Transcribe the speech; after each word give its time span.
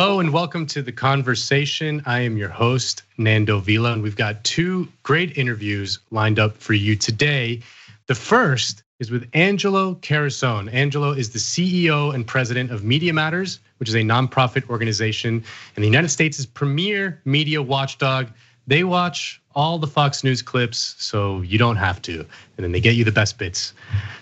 Hello 0.00 0.18
and 0.18 0.32
welcome 0.32 0.64
to 0.64 0.80
the 0.80 0.92
conversation. 0.92 2.02
I 2.06 2.20
am 2.20 2.38
your 2.38 2.48
host, 2.48 3.02
Nando 3.18 3.60
Vila, 3.60 3.92
and 3.92 4.02
we've 4.02 4.16
got 4.16 4.42
two 4.44 4.88
great 5.02 5.36
interviews 5.36 5.98
lined 6.10 6.38
up 6.38 6.56
for 6.56 6.72
you 6.72 6.96
today. 6.96 7.60
The 8.06 8.14
first 8.14 8.82
is 8.98 9.10
with 9.10 9.28
Angelo 9.34 9.96
Carusone. 9.96 10.72
Angelo 10.72 11.12
is 11.12 11.28
the 11.28 11.38
CEO 11.38 12.14
and 12.14 12.26
president 12.26 12.70
of 12.70 12.82
Media 12.82 13.12
Matters, 13.12 13.60
which 13.76 13.90
is 13.90 13.94
a 13.94 13.98
nonprofit 13.98 14.66
organization 14.70 15.44
and 15.76 15.84
the 15.84 15.88
United 15.88 16.08
States' 16.08 16.46
premier 16.46 17.20
media 17.26 17.60
watchdog. 17.60 18.28
They 18.66 18.84
watch 18.84 19.42
all 19.54 19.78
the 19.78 19.86
Fox 19.86 20.24
News 20.24 20.40
clips, 20.40 20.94
so 20.96 21.42
you 21.42 21.58
don't 21.58 21.76
have 21.76 22.00
to, 22.02 22.20
and 22.20 22.64
then 22.64 22.72
they 22.72 22.80
get 22.80 22.94
you 22.94 23.04
the 23.04 23.12
best 23.12 23.36
bits. 23.36 23.74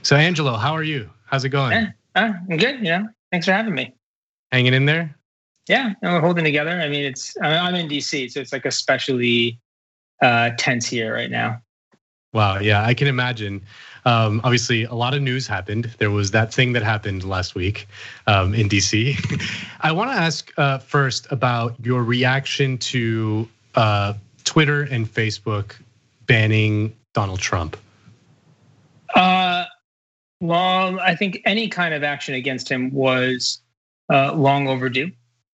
So, 0.02 0.16
Angelo, 0.16 0.56
how 0.56 0.72
are 0.72 0.82
you? 0.82 1.08
How's 1.26 1.44
it 1.44 1.50
going? 1.50 1.92
Uh, 2.16 2.32
I'm 2.48 2.56
good. 2.56 2.80
You 2.80 2.90
know, 2.90 3.08
thanks 3.30 3.46
for 3.46 3.52
having 3.52 3.76
me. 3.76 3.94
Hanging 4.50 4.74
in 4.74 4.84
there. 4.84 5.14
Yeah, 5.68 5.92
and 6.00 6.12
we're 6.12 6.20
holding 6.20 6.44
together. 6.44 6.80
I 6.80 6.88
mean, 6.88 7.04
it's 7.04 7.36
I'm 7.42 7.74
in 7.74 7.88
DC, 7.88 8.30
so 8.30 8.40
it's 8.40 8.52
like 8.52 8.64
especially 8.64 9.60
uh, 10.22 10.50
tense 10.56 10.86
here 10.88 11.12
right 11.12 11.30
now. 11.30 11.60
Wow, 12.32 12.58
yeah, 12.58 12.84
I 12.84 12.94
can 12.94 13.06
imagine. 13.06 13.62
Um, 14.04 14.40
obviously, 14.44 14.84
a 14.84 14.94
lot 14.94 15.14
of 15.14 15.20
news 15.20 15.46
happened. 15.46 15.94
There 15.98 16.10
was 16.10 16.30
that 16.30 16.52
thing 16.52 16.72
that 16.72 16.82
happened 16.82 17.24
last 17.24 17.54
week 17.54 17.86
um, 18.26 18.54
in 18.54 18.68
DC. 18.68 19.14
I 19.80 19.92
want 19.92 20.10
to 20.10 20.16
ask 20.16 20.50
uh, 20.56 20.78
first 20.78 21.26
about 21.30 21.74
your 21.82 22.02
reaction 22.02 22.78
to 22.78 23.48
uh, 23.74 24.14
Twitter 24.44 24.82
and 24.84 25.06
Facebook 25.06 25.74
banning 26.26 26.94
Donald 27.12 27.40
Trump. 27.40 27.76
Uh, 29.14 29.64
well, 30.40 31.00
I 31.00 31.14
think 31.14 31.40
any 31.44 31.68
kind 31.68 31.92
of 31.92 32.02
action 32.02 32.34
against 32.34 32.68
him 32.68 32.90
was 32.92 33.60
uh, 34.10 34.32
long 34.34 34.68
overdue 34.68 35.10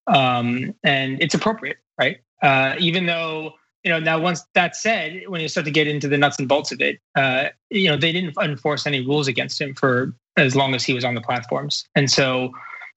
um, 0.06 0.74
and 0.82 1.20
it's 1.22 1.34
appropriate, 1.34 1.78
right? 1.98 2.18
Uh, 2.42 2.74
even 2.78 3.06
though 3.06 3.52
you 3.82 3.90
know 3.90 3.98
now 3.98 4.18
once 4.18 4.44
that 4.54 4.76
said, 4.76 5.24
when 5.28 5.40
you 5.40 5.48
start 5.48 5.64
to 5.66 5.70
get 5.70 5.86
into 5.86 6.08
the 6.08 6.18
nuts 6.18 6.38
and 6.38 6.48
bolts 6.48 6.72
of 6.72 6.80
it, 6.80 6.98
uh, 7.16 7.48
you 7.70 7.88
know 7.88 7.96
they 7.96 8.12
didn't 8.12 8.36
enforce 8.42 8.86
any 8.86 9.04
rules 9.04 9.28
against 9.28 9.60
him 9.60 9.74
for 9.74 10.14
as 10.36 10.56
long 10.56 10.74
as 10.74 10.84
he 10.84 10.92
was 10.92 11.04
on 11.04 11.14
the 11.14 11.20
platforms, 11.20 11.84
and 11.94 12.10
so 12.10 12.52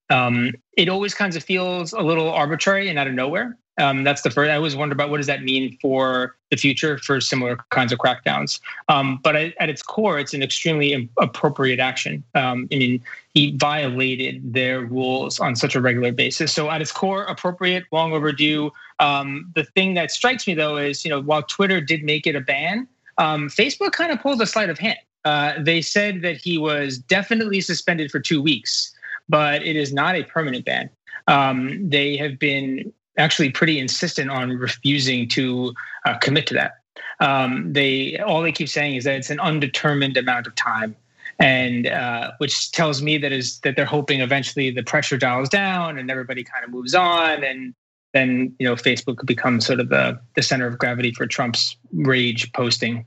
um, 0.09 0.53
it 0.77 0.89
always 0.89 1.13
kind 1.13 1.35
of 1.35 1.43
feels 1.43 1.93
a 1.93 2.01
little 2.01 2.29
arbitrary 2.29 2.89
and 2.89 2.97
out 2.97 3.07
of 3.07 3.13
nowhere. 3.13 3.57
Um, 3.77 4.03
that's 4.03 4.21
the 4.21 4.31
first. 4.31 4.49
I 4.49 4.55
always 4.55 4.75
wonder 4.75 4.93
about 4.93 5.09
what 5.09 5.17
does 5.17 5.27
that 5.27 5.43
mean 5.43 5.77
for 5.81 6.35
the 6.49 6.57
future 6.57 6.97
for 6.99 7.21
similar 7.21 7.57
kinds 7.69 7.91
of 7.91 7.99
crackdowns. 7.99 8.59
Um, 8.89 9.19
but 9.23 9.35
at 9.35 9.69
its 9.69 9.83
core, 9.83 10.17
it's 10.17 10.33
an 10.33 10.41
extremely 10.41 11.09
appropriate 11.17 11.79
action. 11.79 12.23
Um, 12.33 12.67
I 12.71 12.77
mean, 12.77 13.03
he 13.33 13.55
violated 13.57 14.53
their 14.53 14.81
rules 14.81 15.39
on 15.39 15.55
such 15.55 15.75
a 15.75 15.81
regular 15.81 16.11
basis. 16.11 16.53
So 16.53 16.69
at 16.69 16.81
its 16.81 16.91
core, 16.91 17.25
appropriate, 17.25 17.85
long 17.91 18.13
overdue. 18.13 18.71
Um, 18.99 19.51
the 19.55 19.63
thing 19.63 19.93
that 19.93 20.11
strikes 20.11 20.47
me 20.47 20.55
though 20.55 20.77
is, 20.77 21.05
you 21.05 21.11
know, 21.11 21.21
while 21.21 21.43
Twitter 21.43 21.79
did 21.79 22.03
make 22.03 22.25
it 22.25 22.35
a 22.35 22.41
ban, 22.41 22.87
um, 23.17 23.49
Facebook 23.49 23.91
kind 23.91 24.11
of 24.11 24.19
pulled 24.21 24.41
a 24.41 24.47
sleight 24.47 24.69
of 24.69 24.79
hand. 24.79 24.99
Uh, 25.25 25.53
they 25.59 25.81
said 25.81 26.21
that 26.21 26.37
he 26.37 26.57
was 26.57 26.97
definitely 26.97 27.59
suspended 27.59 28.09
for 28.09 28.19
two 28.19 28.41
weeks, 28.41 28.95
but 29.27 29.61
it 29.61 29.75
is 29.75 29.93
not 29.93 30.15
a 30.15 30.23
permanent 30.23 30.65
ban. 30.65 30.89
Um, 31.27 31.89
they 31.89 32.15
have 32.15 32.39
been 32.39 32.93
actually 33.17 33.49
pretty 33.51 33.79
insistent 33.79 34.29
on 34.29 34.51
refusing 34.51 35.27
to 35.29 35.73
uh, 36.05 36.17
commit 36.17 36.47
to 36.47 36.53
that. 36.53 36.79
Um, 37.19 37.73
they 37.73 38.17
all 38.19 38.41
they 38.41 38.51
keep 38.51 38.69
saying 38.69 38.95
is 38.95 39.03
that 39.05 39.15
it's 39.15 39.29
an 39.29 39.39
undetermined 39.39 40.17
amount 40.17 40.47
of 40.47 40.55
time, 40.55 40.95
and 41.39 41.87
uh, 41.87 42.31
which 42.37 42.71
tells 42.71 43.01
me 43.01 43.17
that 43.17 43.31
is 43.31 43.59
that 43.61 43.75
they're 43.75 43.85
hoping 43.85 44.21
eventually 44.21 44.71
the 44.71 44.83
pressure 44.83 45.17
dials 45.17 45.49
down 45.49 45.97
and 45.97 46.11
everybody 46.11 46.43
kind 46.43 46.63
of 46.63 46.69
moves 46.69 46.93
on, 46.93 47.43
and 47.43 47.73
then 48.13 48.55
you 48.59 48.67
know 48.67 48.75
Facebook 48.75 49.17
could 49.17 49.27
become 49.27 49.59
sort 49.61 49.79
of 49.79 49.89
the 49.89 50.19
the 50.35 50.43
center 50.43 50.67
of 50.67 50.77
gravity 50.77 51.11
for 51.11 51.25
Trump's 51.25 51.75
rage 51.91 52.51
posting. 52.53 53.05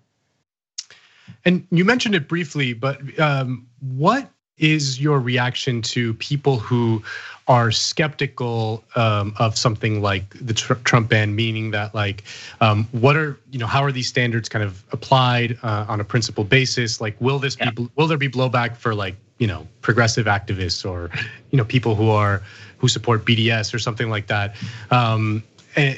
And 1.45 1.67
you 1.71 1.85
mentioned 1.85 2.15
it 2.15 2.29
briefly, 2.29 2.73
but 2.73 3.19
um, 3.19 3.67
what 3.81 4.31
is 4.61 5.01
your 5.01 5.19
reaction 5.19 5.83
to 5.83 6.15
people 6.15 6.59
who 6.59 7.03
are 7.49 7.73
skeptical 7.73 8.85
um, 8.95 9.35
of 9.39 9.59
something 9.59 10.01
like 10.01 10.33
the 10.41 10.55
Trump 10.55 11.09
ban, 11.09 11.35
meaning 11.35 11.73
that 11.73 11.93
like, 11.95 12.23
um, 12.61 12.87
what 12.93 13.17
are 13.17 13.41
you 13.51 13.59
know 13.59 13.67
how 13.67 13.83
are 13.83 13.91
these 13.91 14.07
standards 14.07 14.49
kind 14.49 14.65
of 14.65 14.85
applied 14.93 15.59
uh, 15.65 15.87
on 15.89 16.01
a 16.01 16.05
principle 16.05 16.45
basis? 16.45 17.01
Like, 17.01 17.21
will 17.21 17.41
this 17.41 17.57
yeah. 17.59 17.71
be 17.73 17.89
will 17.97 18.07
there 18.07 18.19
be 18.19 18.29
blowback 18.29 18.77
for 18.77 18.95
like 18.95 19.17
you 19.39 19.49
know 19.49 19.67
progressive 19.81 20.27
activists 20.27 20.89
or 20.89 21.11
you 21.51 21.57
know 21.57 21.65
people 21.65 21.97
who 21.97 22.11
are 22.11 22.43
who 22.79 22.87
support 22.87 23.25
BDS 23.25 23.75
or 23.75 23.81
something 23.81 24.11
like 24.11 24.29
that? 24.29 24.55
Um, 24.93 25.43
eh, 25.75 25.97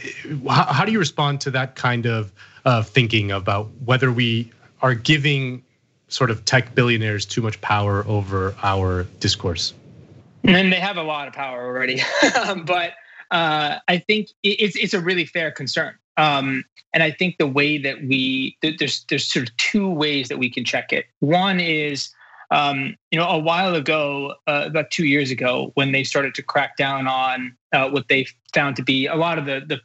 how, 0.49 0.73
how 0.73 0.85
do 0.87 0.93
you 0.93 0.99
respond 0.99 1.43
to 1.43 1.51
that 1.51 1.75
kind 1.75 2.07
of 2.07 2.33
uh, 2.65 2.83
thinking 2.83 3.31
about 3.31 3.69
whether 3.85 4.11
we 4.11 4.51
are 4.81 4.95
giving 4.95 5.63
sort 6.13 6.31
of 6.31 6.45
tech 6.45 6.75
billionaires 6.75 7.25
too 7.25 7.43
much 7.43 7.61
power 7.61 8.05
over 8.07 8.55
our 8.63 9.05
discourse? 9.21 9.75
And 10.45 10.73
they 10.73 10.81
have 10.81 10.97
a 10.97 11.03
lot 11.03 11.29
of 11.29 11.35
power 11.35 11.65
already, 11.65 12.01
but 12.65 12.93
uh, 13.31 13.79
I 13.89 13.99
think 13.99 14.29
it's 14.43 14.77
it's 14.77 14.95
a 14.95 15.01
really 15.01 15.25
fair 15.25 15.51
concern. 15.51 15.95
Um, 16.17 16.65
and 16.93 17.03
I 17.03 17.11
think 17.11 17.39
the 17.39 17.47
way 17.47 17.79
that 17.79 18.03
we 18.03 18.57
there's 18.61 19.05
there's 19.09 19.27
sort 19.27 19.49
of 19.49 19.57
two 19.57 19.89
ways 19.89 20.29
that 20.29 20.39
we 20.39 20.51
can 20.51 20.65
check 20.65 20.93
it. 20.93 21.07
One 21.21 21.61
is 21.61 22.11
um, 22.53 22.95
you 23.11 23.19
know, 23.19 23.27
a 23.27 23.39
while 23.39 23.75
ago, 23.75 24.35
uh, 24.47 24.65
about 24.67 24.91
two 24.91 25.07
years 25.07 25.31
ago, 25.31 25.73
when 25.75 25.93
they 25.93 26.05
started 26.05 26.35
to 26.35 26.43
crack 26.43 26.77
down 26.77 27.09
on 27.09 27.57
uh, 27.73 27.89
what 27.89 28.09
they 28.09 28.27
found 28.53 28.77
to 28.77 28.83
be 28.83 29.07
a 29.07 29.17
lot 29.17 29.39
of 29.39 29.47
the 29.47 29.63
the, 29.67 29.81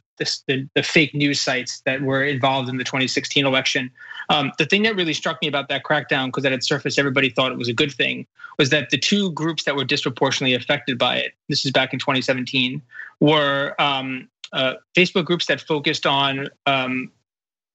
the 0.46 0.68
the, 0.74 0.82
fake 0.82 1.14
news 1.14 1.40
sites 1.40 1.80
that 1.86 2.02
were 2.02 2.22
involved 2.22 2.68
in 2.68 2.76
the 2.76 2.84
2016 2.84 3.46
election. 3.46 3.90
Um, 4.28 4.52
the 4.58 4.66
thing 4.66 4.82
that 4.82 4.94
really 4.96 5.14
struck 5.14 5.40
me 5.40 5.48
about 5.48 5.70
that 5.70 5.82
crackdown, 5.82 6.26
because 6.26 6.44
at 6.44 6.52
its 6.52 6.68
surface 6.68 6.98
everybody 6.98 7.30
thought 7.30 7.52
it 7.52 7.58
was 7.58 7.68
a 7.68 7.72
good 7.72 7.92
thing, 7.92 8.26
was 8.58 8.68
that 8.68 8.90
the 8.90 8.98
two 8.98 9.32
groups 9.32 9.64
that 9.64 9.74
were 9.74 9.84
disproportionately 9.84 10.54
affected 10.54 10.98
by 10.98 11.16
it, 11.16 11.32
this 11.48 11.64
is 11.64 11.70
back 11.70 11.94
in 11.94 11.98
2017, 11.98 12.82
were 13.20 13.74
um, 13.78 14.28
uh, 14.52 14.74
Facebook 14.94 15.24
groups 15.24 15.46
that 15.46 15.62
focused 15.62 16.04
on 16.04 16.48
um, 16.66 17.10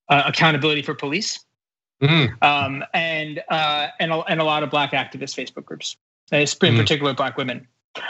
uh, 0.09 0.23
accountability 0.27 0.83
for 0.83 0.93
police 0.93 1.43
Mm-hmm. 2.03 2.43
Um, 2.43 2.83
and 2.93 3.41
uh, 3.49 3.87
and 3.99 4.11
a, 4.11 4.19
and 4.23 4.41
a 4.41 4.43
lot 4.43 4.63
of 4.63 4.69
black 4.69 4.91
activist 4.91 5.35
Facebook 5.35 5.65
groups, 5.65 5.95
in 6.31 6.39
mm-hmm. 6.39 6.77
particular 6.77 7.13
black 7.13 7.37
women, 7.37 7.67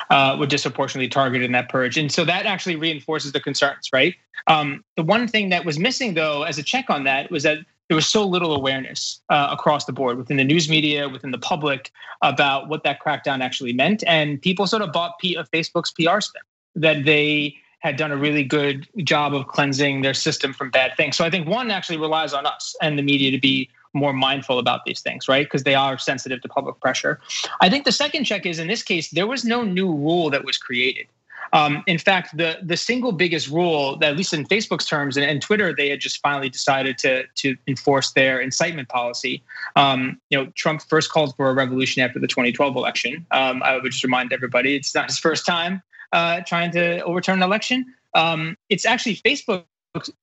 uh, 0.10 0.36
were 0.40 0.48
disproportionately 0.48 1.10
targeted 1.10 1.46
in 1.46 1.52
that 1.52 1.70
purge, 1.70 1.98
and 1.98 2.12
so 2.12 2.26
that 2.26 2.46
actually 2.46 2.76
reinforces 2.76 3.32
the 3.32 3.40
concerns, 3.40 3.90
right? 3.94 4.16
Um, 4.48 4.84
the 4.98 5.04
one 5.04 5.28
thing 5.28 5.50
that 5.50 5.64
was 5.64 5.78
missing, 5.78 6.16
though, 6.16 6.44
as 6.44 6.58
a 6.58 6.64
check 6.64 6.90
on 6.90 7.04
that, 7.04 7.30
was 7.30 7.44
that 7.44 7.60
there 7.88 7.96
was 7.96 8.08
so 8.08 8.26
little 8.26 8.56
awareness 8.56 9.22
uh, 9.30 9.50
across 9.52 9.86
the 9.86 9.94
board 9.94 10.18
within 10.18 10.38
the 10.38 10.44
news 10.44 10.70
media, 10.70 11.08
within 11.08 11.32
the 11.32 11.38
public, 11.38 11.92
about 12.22 12.70
what 12.70 12.84
that 12.84 13.00
crackdown 13.00 13.42
actually 13.42 13.74
meant, 13.74 14.04
and 14.08 14.42
people 14.42 14.66
sort 14.66 14.82
of 14.82 14.92
bought 14.92 15.20
P- 15.20 15.36
of 15.36 15.50
Facebook's 15.52 15.92
PR 15.92 16.20
spin 16.20 16.42
that 16.76 17.06
they 17.06 17.56
had 17.84 17.98
done 17.98 18.12
a 18.12 18.18
really 18.18 18.46
good 18.46 18.88
job 19.04 19.36
of 19.36 19.48
cleansing 19.48 20.02
their 20.02 20.14
system 20.14 20.54
from 20.54 20.72
bad 20.72 20.96
things. 20.96 21.18
So 21.18 21.26
I 21.26 21.30
think 21.30 21.48
one 21.48 21.70
actually 21.70 21.98
relies 21.98 22.34
on 22.34 22.46
us 22.46 22.76
and 22.82 22.98
the 22.98 23.04
media 23.04 23.30
to 23.32 23.40
be 23.40 23.70
more 23.94 24.14
mindful 24.14 24.60
about 24.60 24.86
these 24.86 25.02
things, 25.02 25.28
right? 25.28 25.46
Because 25.46 25.64
they 25.64 25.76
are 25.76 25.98
sensitive 25.98 26.42
to 26.42 26.48
public 26.48 26.80
pressure. 26.80 27.20
I 27.62 27.70
think 27.70 27.86
the 27.86 27.92
second 27.92 28.26
check 28.26 28.46
is 28.46 28.60
in 28.60 28.68
this 28.68 28.84
case, 28.84 29.10
there 29.12 29.28
was 29.28 29.46
no 29.46 29.64
new 29.64 29.92
rule 29.92 30.30
that 30.32 30.44
was 30.46 30.58
created. 30.58 31.08
Um, 31.52 31.84
in 31.86 32.00
fact, 32.00 32.36
the 32.36 32.58
the 32.64 32.76
single 32.76 33.12
biggest 33.12 33.48
rule, 33.48 34.00
at 34.02 34.18
least 34.18 34.34
in 34.34 34.44
Facebook's 34.46 34.86
terms 34.86 35.18
and, 35.18 35.26
and, 35.26 35.40
Twitter, 35.40 35.74
they 35.76 35.88
had 35.90 36.00
just 36.00 36.20
finally 36.20 36.50
decided 36.50 36.98
to 37.00 37.26
to 37.36 37.56
enforce 37.68 38.12
their 38.12 38.40
incitement 38.40 38.90
policy. 38.90 39.44
Um, 39.76 40.20
you 40.32 40.38
know, 40.38 40.52
Trump 40.56 40.82
first 40.82 41.12
called 41.12 41.36
for 41.36 41.50
a 41.50 41.54
revolution 41.54 42.02
after 42.02 42.18
the 42.18 42.28
2012 42.28 42.76
election. 42.76 43.26
Um, 43.30 43.62
I 43.62 43.76
would 43.76 43.92
just 43.92 44.04
remind 44.04 44.34
everybody, 44.34 44.76
it's 44.76 44.96
not 44.96 45.10
his 45.10 45.20
first 45.20 45.46
time 45.46 45.84
uh, 46.14 46.42
trying 46.42 46.72
to 46.72 47.02
overturn 47.04 47.40
an 47.40 47.44
election. 47.44 47.86
Um, 48.16 48.58
it's 48.70 48.86
actually 48.86 49.18
Facebook 49.18 49.66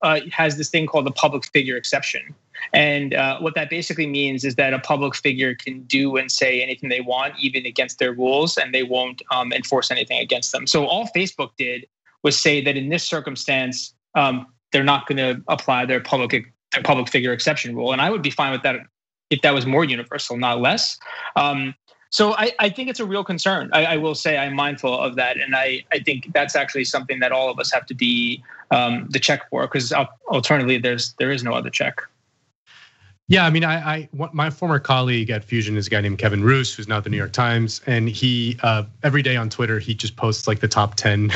uh, 0.01 0.19
has 0.31 0.57
this 0.57 0.69
thing 0.69 0.85
called 0.85 1.05
the 1.05 1.11
public 1.11 1.45
figure 1.45 1.77
exception. 1.77 2.35
And 2.73 3.13
uh, 3.13 3.39
what 3.39 3.55
that 3.55 3.69
basically 3.69 4.07
means 4.07 4.43
is 4.43 4.55
that 4.55 4.73
a 4.73 4.79
public 4.79 5.15
figure 5.15 5.55
can 5.55 5.83
do 5.83 6.17
and 6.17 6.31
say 6.31 6.61
anything 6.61 6.89
they 6.89 7.01
want, 7.01 7.33
even 7.39 7.65
against 7.65 7.99
their 7.99 8.13
rules, 8.13 8.57
and 8.57 8.73
they 8.73 8.83
won't 8.83 9.21
um, 9.31 9.51
enforce 9.53 9.89
anything 9.89 10.19
against 10.19 10.51
them. 10.51 10.67
So 10.67 10.85
all 10.85 11.09
Facebook 11.15 11.51
did 11.57 11.87
was 12.23 12.39
say 12.39 12.61
that 12.63 12.77
in 12.77 12.89
this 12.89 13.03
circumstance, 13.03 13.93
um, 14.15 14.45
they're 14.71 14.83
not 14.83 15.07
going 15.07 15.17
to 15.17 15.41
apply 15.47 15.85
their 15.85 15.99
public 15.99 16.53
their 16.71 16.83
public 16.83 17.09
figure 17.09 17.33
exception 17.33 17.75
rule. 17.75 17.91
And 17.91 18.01
I 18.01 18.09
would 18.09 18.21
be 18.21 18.29
fine 18.29 18.53
with 18.53 18.63
that 18.63 18.77
if 19.29 19.41
that 19.41 19.53
was 19.53 19.65
more 19.65 19.83
universal, 19.83 20.37
not 20.37 20.61
less. 20.61 20.97
Um, 21.35 21.73
so 22.11 22.33
I, 22.33 22.51
I, 22.59 22.69
think 22.69 22.89
it's 22.89 22.99
a 22.99 23.05
real 23.05 23.23
concern. 23.23 23.69
I, 23.71 23.85
I, 23.85 23.97
will 23.97 24.15
say 24.15 24.37
I'm 24.37 24.53
mindful 24.53 24.99
of 24.99 25.15
that, 25.15 25.37
and 25.37 25.55
I, 25.55 25.83
I 25.93 25.99
think 25.99 26.31
that's 26.33 26.57
actually 26.57 26.83
something 26.83 27.19
that 27.21 27.31
all 27.31 27.49
of 27.49 27.57
us 27.57 27.71
have 27.71 27.85
to 27.85 27.93
be 27.95 28.43
um, 28.69 29.07
the 29.09 29.19
check 29.19 29.49
for, 29.49 29.61
because 29.63 29.93
alternatively, 29.93 30.77
there's 30.77 31.13
there 31.13 31.31
is 31.31 31.41
no 31.41 31.53
other 31.53 31.69
check. 31.69 32.01
Yeah, 33.31 33.45
I 33.45 33.49
mean, 33.49 33.63
I, 33.63 33.75
I 33.75 34.09
my 34.33 34.49
former 34.49 34.77
colleague 34.77 35.29
at 35.29 35.45
Fusion 35.45 35.77
is 35.77 35.87
a 35.87 35.89
guy 35.89 36.01
named 36.01 36.17
Kevin 36.17 36.43
Roose, 36.43 36.75
who's 36.75 36.89
now 36.89 36.97
at 36.97 37.05
the 37.05 37.09
New 37.09 37.15
York 37.15 37.31
Times, 37.31 37.79
and 37.85 38.09
he 38.09 38.57
uh, 38.61 38.83
every 39.03 39.21
day 39.21 39.37
on 39.37 39.49
Twitter 39.49 39.79
he 39.79 39.93
just 39.93 40.17
posts 40.17 40.49
like 40.49 40.59
the 40.59 40.67
top 40.67 40.95
ten 40.95 41.31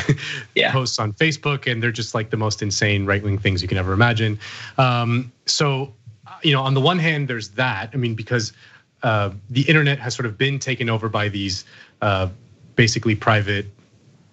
yeah. 0.54 0.72
posts 0.74 0.98
on 0.98 1.14
Facebook, 1.14 1.70
and 1.70 1.82
they're 1.82 1.90
just 1.90 2.14
like 2.14 2.28
the 2.28 2.36
most 2.36 2.60
insane 2.60 3.06
right 3.06 3.22
wing 3.22 3.38
things 3.38 3.62
you 3.62 3.68
can 3.68 3.78
ever 3.78 3.94
imagine. 3.94 4.38
Um, 4.76 5.32
so, 5.46 5.94
you 6.42 6.52
know, 6.52 6.60
on 6.60 6.74
the 6.74 6.82
one 6.82 6.98
hand, 6.98 7.28
there's 7.28 7.48
that. 7.52 7.88
I 7.94 7.96
mean, 7.96 8.14
because 8.14 8.52
uh, 8.52 8.54
the 9.50 9.62
internet 9.68 9.98
has 10.00 10.14
sort 10.14 10.26
of 10.26 10.36
been 10.36 10.58
taken 10.58 10.90
over 10.90 11.08
by 11.08 11.28
these 11.28 11.64
uh, 12.02 12.28
basically 12.74 13.14
private 13.14 13.66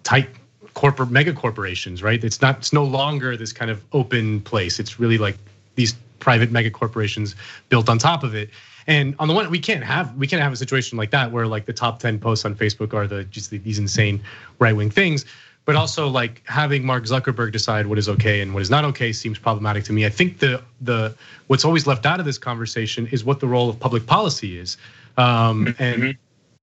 tight 0.02 0.28
corporate 0.74 1.10
mega 1.10 1.32
corporations, 1.32 2.02
right? 2.02 2.22
It's 2.22 2.42
not. 2.42 2.58
It's 2.58 2.72
no 2.72 2.84
longer 2.84 3.36
this 3.36 3.52
kind 3.52 3.70
of 3.70 3.82
open 3.92 4.40
place. 4.40 4.80
It's 4.80 4.98
really 4.98 5.18
like 5.18 5.36
these 5.76 5.94
private 6.18 6.50
mega 6.50 6.70
corporations 6.70 7.36
built 7.68 7.88
on 7.88 7.98
top 7.98 8.24
of 8.24 8.34
it. 8.34 8.50
And 8.86 9.14
on 9.18 9.28
the 9.28 9.34
one, 9.34 9.48
we 9.50 9.58
can't 9.58 9.84
have 9.84 10.14
we 10.16 10.26
can't 10.26 10.42
have 10.42 10.52
a 10.52 10.56
situation 10.56 10.98
like 10.98 11.10
that 11.12 11.30
where 11.30 11.46
like 11.46 11.66
the 11.66 11.72
top 11.72 12.00
ten 12.00 12.18
posts 12.18 12.44
on 12.44 12.54
Facebook 12.54 12.92
are 12.92 13.06
the 13.06 13.24
just 13.24 13.50
these 13.50 13.78
insane 13.78 14.20
right 14.58 14.74
wing 14.74 14.90
things. 14.90 15.24
But 15.66 15.76
also 15.76 16.08
like 16.08 16.42
having 16.46 16.84
Mark 16.84 17.04
Zuckerberg 17.04 17.52
decide 17.52 17.86
what 17.86 17.98
is 17.98 18.08
okay 18.08 18.42
and 18.42 18.52
what 18.52 18.62
is 18.62 18.70
not 18.70 18.84
okay 18.84 19.12
seems 19.12 19.38
problematic 19.38 19.84
to 19.84 19.92
me. 19.92 20.04
I 20.04 20.10
think 20.10 20.38
the 20.38 20.62
the 20.82 21.14
what's 21.46 21.64
always 21.64 21.86
left 21.86 22.04
out 22.04 22.20
of 22.20 22.26
this 22.26 22.38
conversation 22.38 23.06
is 23.08 23.24
what 23.24 23.40
the 23.40 23.46
role 23.46 23.70
of 23.70 23.80
public 23.80 24.06
policy 24.06 24.58
is. 24.58 24.76
Um, 25.16 25.74
and 25.78 26.02
mm-hmm 26.02 26.10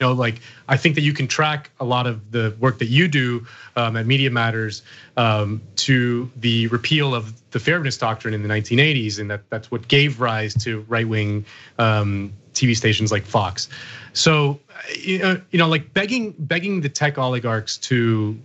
know, 0.01 0.11
like 0.11 0.41
I 0.67 0.75
think 0.75 0.95
that 0.95 1.01
you 1.01 1.13
can 1.13 1.27
track 1.27 1.69
a 1.79 1.85
lot 1.85 2.07
of 2.07 2.31
the 2.31 2.55
work 2.59 2.79
that 2.79 2.87
you 2.87 3.07
do 3.07 3.45
um, 3.75 3.95
at 3.95 4.05
Media 4.05 4.29
Matters 4.29 4.81
um, 5.15 5.61
to 5.77 6.29
the 6.37 6.67
repeal 6.67 7.15
of 7.15 7.33
the 7.51 7.59
fairness 7.59 7.97
doctrine 7.97 8.33
in 8.33 8.43
the 8.43 8.49
1980s, 8.49 9.19
and 9.19 9.29
that 9.29 9.49
that's 9.49 9.71
what 9.71 9.87
gave 9.87 10.19
rise 10.19 10.53
to 10.55 10.85
right-wing 10.89 11.45
um, 11.79 12.33
TV 12.53 12.75
stations 12.75 13.11
like 13.11 13.23
Fox. 13.23 13.69
So, 14.13 14.59
you 14.99 15.39
know, 15.53 15.67
like 15.67 15.93
begging 15.93 16.31
begging 16.39 16.81
the 16.81 16.89
tech 16.89 17.17
oligarchs 17.17 17.77
to 17.77 18.37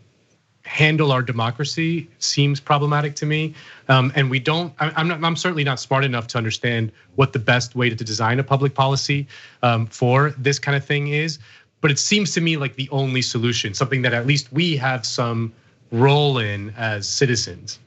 handle 0.66 1.12
our 1.12 1.22
democracy 1.22 2.08
seems 2.18 2.60
problematic 2.60 3.14
to 3.16 3.26
me. 3.26 3.54
Um, 3.88 4.12
and 4.14 4.30
we 4.30 4.38
don't. 4.38 4.72
I'm 4.78 5.08
not. 5.08 5.22
I'm 5.22 5.36
certainly 5.36 5.64
not 5.64 5.80
smart 5.80 6.04
enough 6.04 6.26
to 6.28 6.38
understand 6.38 6.92
what 7.14 7.32
the 7.32 7.38
best 7.38 7.74
way 7.74 7.88
to 7.88 7.96
design 7.96 8.38
a 8.38 8.44
public 8.44 8.74
policy 8.74 9.26
um, 9.62 9.86
for 9.86 10.30
this 10.36 10.58
kind 10.58 10.76
of 10.76 10.84
thing 10.84 11.08
is. 11.08 11.38
But 11.80 11.90
it 11.90 11.98
seems 11.98 12.32
to 12.32 12.40
me 12.40 12.56
like 12.56 12.74
the 12.76 12.88
only 12.90 13.22
solution, 13.22 13.74
something 13.74 14.02
that 14.02 14.12
at 14.12 14.26
least 14.26 14.52
we 14.52 14.76
have 14.76 15.06
some 15.06 15.52
role 15.92 16.38
in 16.38 16.70
as 16.76 17.08
citizens. 17.08 17.78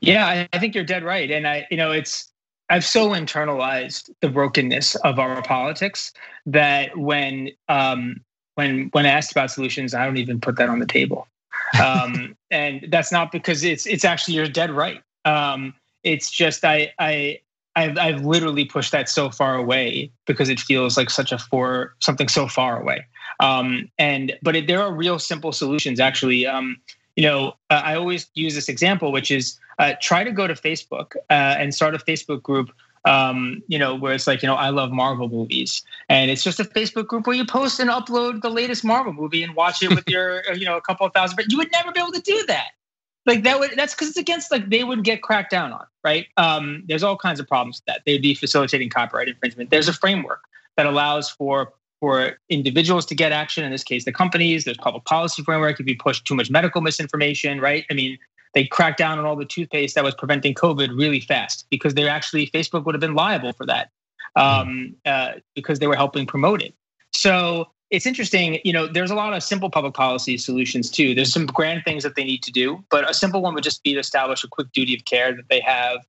Yeah, 0.00 0.46
I 0.52 0.58
think 0.58 0.74
you're 0.74 0.84
dead 0.84 1.02
right, 1.02 1.30
and 1.30 1.48
I, 1.48 1.66
you 1.70 1.76
know, 1.76 1.90
it's 1.90 2.30
I've 2.70 2.84
so 2.84 3.10
internalized 3.10 4.10
the 4.20 4.28
brokenness 4.28 4.94
of 4.96 5.18
our 5.18 5.42
politics 5.42 6.12
that 6.46 6.96
when 6.96 7.50
um, 7.68 8.20
when 8.54 8.90
when 8.92 9.06
asked 9.06 9.32
about 9.32 9.50
solutions, 9.50 9.92
I 9.92 10.04
don't 10.04 10.18
even 10.18 10.40
put 10.40 10.56
that 10.56 10.68
on 10.68 10.78
the 10.78 10.86
table 10.86 11.26
um, 11.82 12.36
and 12.50 12.86
that's 12.90 13.12
not 13.12 13.32
because 13.32 13.64
it's 13.64 13.86
it's 13.86 14.04
actually 14.04 14.34
you're 14.34 14.48
dead 14.48 14.70
right. 14.70 15.02
Um, 15.24 15.74
it's 16.02 16.30
just 16.30 16.64
I 16.64 16.92
I 16.98 17.40
I've, 17.76 17.98
I've 17.98 18.24
literally 18.24 18.64
pushed 18.64 18.92
that 18.92 19.08
so 19.08 19.30
far 19.30 19.54
away 19.54 20.10
because 20.26 20.48
it 20.48 20.58
feels 20.58 20.96
like 20.96 21.10
such 21.10 21.30
a 21.30 21.38
for 21.38 21.94
something 22.00 22.28
so 22.28 22.48
far 22.48 22.80
away. 22.80 23.04
Um, 23.38 23.90
and 23.98 24.32
but 24.42 24.56
it, 24.56 24.66
there 24.66 24.82
are 24.82 24.92
real 24.92 25.18
simple 25.18 25.52
solutions 25.52 26.00
actually. 26.00 26.46
Um, 26.46 26.78
you 27.16 27.22
know, 27.22 27.54
uh, 27.70 27.82
I 27.84 27.94
always 27.94 28.28
use 28.34 28.54
this 28.54 28.68
example, 28.68 29.12
which 29.12 29.30
is 29.30 29.58
uh, 29.78 29.94
try 30.00 30.24
to 30.24 30.32
go 30.32 30.46
to 30.46 30.54
Facebook 30.54 31.16
uh, 31.30 31.56
and 31.58 31.74
start 31.74 31.94
a 31.94 31.98
Facebook 31.98 32.42
group 32.42 32.70
um, 33.06 33.62
you 33.68 33.78
know, 33.78 33.94
where 33.94 34.12
it's 34.12 34.26
like, 34.26 34.42
you 34.42 34.48
know, 34.48 34.56
I 34.56 34.70
love 34.70 34.90
Marvel 34.90 35.28
movies. 35.28 35.82
And 36.08 36.30
it's 36.30 36.42
just 36.42 36.58
a 36.58 36.64
Facebook 36.64 37.06
group 37.06 37.26
where 37.26 37.36
you 37.36 37.46
post 37.46 37.78
and 37.78 37.88
upload 37.88 38.42
the 38.42 38.50
latest 38.50 38.84
Marvel 38.84 39.12
movie 39.12 39.44
and 39.44 39.54
watch 39.54 39.82
it 39.82 39.90
with 39.90 40.04
your, 40.08 40.42
uh, 40.50 40.54
you 40.54 40.66
know, 40.66 40.76
a 40.76 40.80
couple 40.80 41.06
of 41.06 41.14
thousand, 41.14 41.36
but 41.36 41.50
you 41.50 41.56
would 41.56 41.70
never 41.70 41.92
be 41.92 42.00
able 42.00 42.12
to 42.12 42.20
do 42.20 42.44
that. 42.48 42.70
Like 43.24 43.42
that 43.42 43.58
would 43.58 43.72
that's 43.76 43.94
because 43.94 44.08
it's 44.08 44.16
against 44.16 44.52
like 44.52 44.70
they 44.70 44.84
would 44.84 45.02
get 45.02 45.22
cracked 45.22 45.50
down 45.50 45.72
on, 45.72 45.84
right? 46.04 46.26
Um, 46.36 46.84
there's 46.86 47.02
all 47.02 47.16
kinds 47.16 47.40
of 47.40 47.48
problems 47.48 47.78
with 47.78 47.86
that. 47.86 48.02
They'd 48.06 48.22
be 48.22 48.34
facilitating 48.34 48.88
copyright 48.88 49.28
infringement. 49.28 49.70
There's 49.70 49.88
a 49.88 49.92
framework 49.92 50.42
that 50.76 50.86
allows 50.86 51.28
for 51.28 51.72
for 51.98 52.38
individuals 52.50 53.04
to 53.06 53.16
get 53.16 53.32
action. 53.32 53.64
In 53.64 53.72
this 53.72 53.82
case, 53.82 54.04
the 54.04 54.12
companies. 54.12 54.64
There's 54.64 54.76
public 54.76 55.04
policy 55.06 55.42
framework. 55.42 55.80
If 55.80 55.88
you 55.88 55.96
push 55.98 56.20
too 56.22 56.36
much 56.36 56.50
medical 56.50 56.80
misinformation, 56.80 57.60
right? 57.60 57.84
I 57.90 57.94
mean, 57.94 58.16
they 58.54 58.64
cracked 58.64 58.98
down 58.98 59.18
on 59.18 59.24
all 59.24 59.36
the 59.36 59.44
toothpaste 59.44 59.94
that 59.94 60.04
was 60.04 60.14
preventing 60.14 60.54
COVID 60.54 60.96
really 60.96 61.20
fast 61.20 61.66
because 61.70 61.94
they 61.94 62.08
actually 62.08 62.48
Facebook 62.48 62.84
would 62.84 62.94
have 62.94 63.00
been 63.00 63.14
liable 63.14 63.52
for 63.52 63.66
that 63.66 63.90
um, 64.36 64.94
uh, 65.04 65.32
because 65.54 65.78
they 65.78 65.86
were 65.86 65.96
helping 65.96 66.26
promote 66.26 66.62
it. 66.62 66.74
So 67.12 67.66
it's 67.90 68.06
interesting. 68.06 68.58
You 68.64 68.72
know, 68.72 68.86
there's 68.86 69.10
a 69.10 69.14
lot 69.14 69.32
of 69.32 69.42
simple 69.42 69.70
public 69.70 69.94
policy 69.94 70.38
solutions 70.38 70.90
too. 70.90 71.14
There's 71.14 71.32
some 71.32 71.46
grand 71.46 71.82
things 71.84 72.02
that 72.02 72.16
they 72.16 72.24
need 72.24 72.42
to 72.42 72.52
do, 72.52 72.84
but 72.90 73.08
a 73.08 73.14
simple 73.14 73.42
one 73.42 73.54
would 73.54 73.64
just 73.64 73.82
be 73.82 73.94
to 73.94 74.00
establish 74.00 74.42
a 74.44 74.48
quick 74.48 74.72
duty 74.72 74.94
of 74.94 75.04
care 75.04 75.34
that 75.34 75.48
they 75.48 75.60
have 75.60 76.00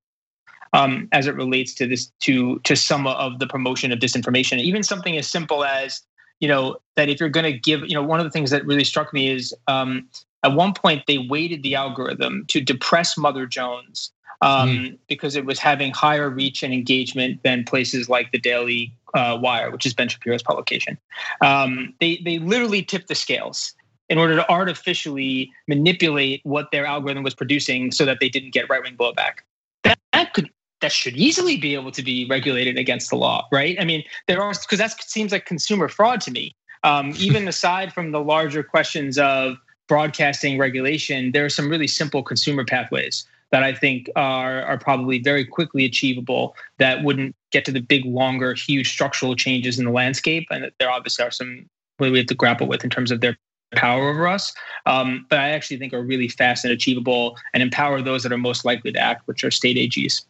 um, 0.73 1.07
as 1.11 1.27
it 1.27 1.35
relates 1.35 1.73
to 1.75 1.87
this 1.87 2.11
to 2.21 2.59
to 2.59 2.75
some 2.75 3.07
of 3.07 3.39
the 3.39 3.47
promotion 3.47 3.91
of 3.91 3.99
disinformation. 3.99 4.59
Even 4.59 4.83
something 4.83 5.17
as 5.17 5.27
simple 5.27 5.63
as 5.63 6.01
you 6.39 6.47
know 6.47 6.77
that 6.95 7.09
if 7.09 7.19
you're 7.19 7.29
going 7.29 7.51
to 7.51 7.57
give, 7.57 7.81
you 7.87 7.93
know, 7.93 8.03
one 8.03 8.19
of 8.19 8.25
the 8.25 8.31
things 8.31 8.49
that 8.51 8.65
really 8.65 8.83
struck 8.83 9.13
me 9.13 9.31
is 9.31 9.53
um, 9.67 10.07
at 10.43 10.53
one 10.53 10.73
point, 10.73 11.03
they 11.07 11.17
weighted 11.17 11.63
the 11.63 11.75
algorithm 11.75 12.45
to 12.47 12.61
depress 12.61 13.17
Mother 13.17 13.45
Jones 13.45 14.11
um, 14.41 14.69
mm. 14.69 14.97
because 15.07 15.35
it 15.35 15.45
was 15.45 15.59
having 15.59 15.91
higher 15.91 16.29
reach 16.29 16.63
and 16.63 16.73
engagement 16.73 17.41
than 17.43 17.63
places 17.63 18.07
like 18.07 18.31
the 18.31 18.39
Daily 18.39 18.93
uh, 19.13 19.37
Wire, 19.41 19.71
which 19.71 19.85
is 19.85 19.93
Ben 19.93 20.09
Shapiro's 20.09 20.43
publication. 20.43 20.97
Um, 21.41 21.93
they 21.99 22.21
they 22.23 22.39
literally 22.39 22.83
tipped 22.83 23.07
the 23.07 23.15
scales 23.15 23.73
in 24.09 24.17
order 24.17 24.35
to 24.35 24.49
artificially 24.49 25.51
manipulate 25.67 26.41
what 26.43 26.71
their 26.71 26.85
algorithm 26.85 27.23
was 27.23 27.35
producing 27.35 27.91
so 27.91 28.05
that 28.05 28.19
they 28.19 28.29
didn't 28.29 28.51
get 28.51 28.69
right 28.69 28.81
wing 28.81 28.95
blowback. 28.95 29.39
That, 29.83 29.99
that 30.13 30.33
could 30.33 30.49
that 30.81 30.91
should 30.91 31.15
easily 31.15 31.57
be 31.57 31.73
able 31.73 31.91
to 31.91 32.03
be 32.03 32.27
regulated 32.29 32.77
against 32.77 33.09
the 33.09 33.15
law, 33.15 33.47
right? 33.51 33.75
I 33.79 33.85
mean, 33.85 34.03
there 34.27 34.41
are 34.41 34.53
because 34.53 34.77
that 34.77 35.01
seems 35.01 35.31
like 35.31 35.45
consumer 35.45 35.87
fraud 35.87 36.21
to 36.21 36.31
me. 36.31 36.55
Um, 36.83 37.13
even 37.17 37.47
aside 37.55 37.93
from 37.93 38.11
the 38.11 38.21
larger 38.21 38.61
questions 38.61 39.17
of 39.17 39.57
broadcasting 39.87 40.57
regulation, 40.57 41.31
there 41.31 41.45
are 41.45 41.49
some 41.49 41.69
really 41.69 41.87
simple 41.87 42.23
consumer 42.23 42.65
pathways 42.65 43.25
that 43.51 43.63
I 43.63 43.73
think 43.73 44.09
are 44.15 44.61
are 44.63 44.77
probably 44.77 45.19
very 45.19 45.45
quickly 45.45 45.85
achievable 45.85 46.55
that 46.79 47.03
wouldn't 47.03 47.35
get 47.51 47.65
to 47.65 47.71
the 47.71 47.79
big, 47.79 48.05
longer, 48.05 48.53
huge 48.53 48.89
structural 48.89 49.35
changes 49.35 49.79
in 49.79 49.85
the 49.85 49.91
landscape. 49.91 50.47
And 50.51 50.69
there 50.79 50.91
obviously 50.91 51.25
are 51.25 51.31
some 51.31 51.65
we 51.99 52.15
have 52.17 52.27
to 52.27 52.35
grapple 52.35 52.67
with 52.67 52.83
in 52.83 52.89
terms 52.89 53.11
of 53.11 53.21
their 53.21 53.37
power 53.75 54.09
over 54.09 54.27
us. 54.27 54.53
Um, 54.85 55.25
but 55.29 55.39
I 55.39 55.49
actually 55.49 55.77
think 55.77 55.94
are 55.94 56.01
really 56.01 56.27
fast 56.27 56.63
and 56.63 56.73
achievable 56.73 57.37
and 57.53 57.63
empower 57.63 58.01
those 58.01 58.23
that 58.23 58.31
are 58.31 58.37
most 58.37 58.65
likely 58.65 58.91
to 58.91 58.99
act, 58.99 59.27
which 59.27 59.44
are 59.44 59.51
state 59.51 59.77
AGs. 59.77 60.25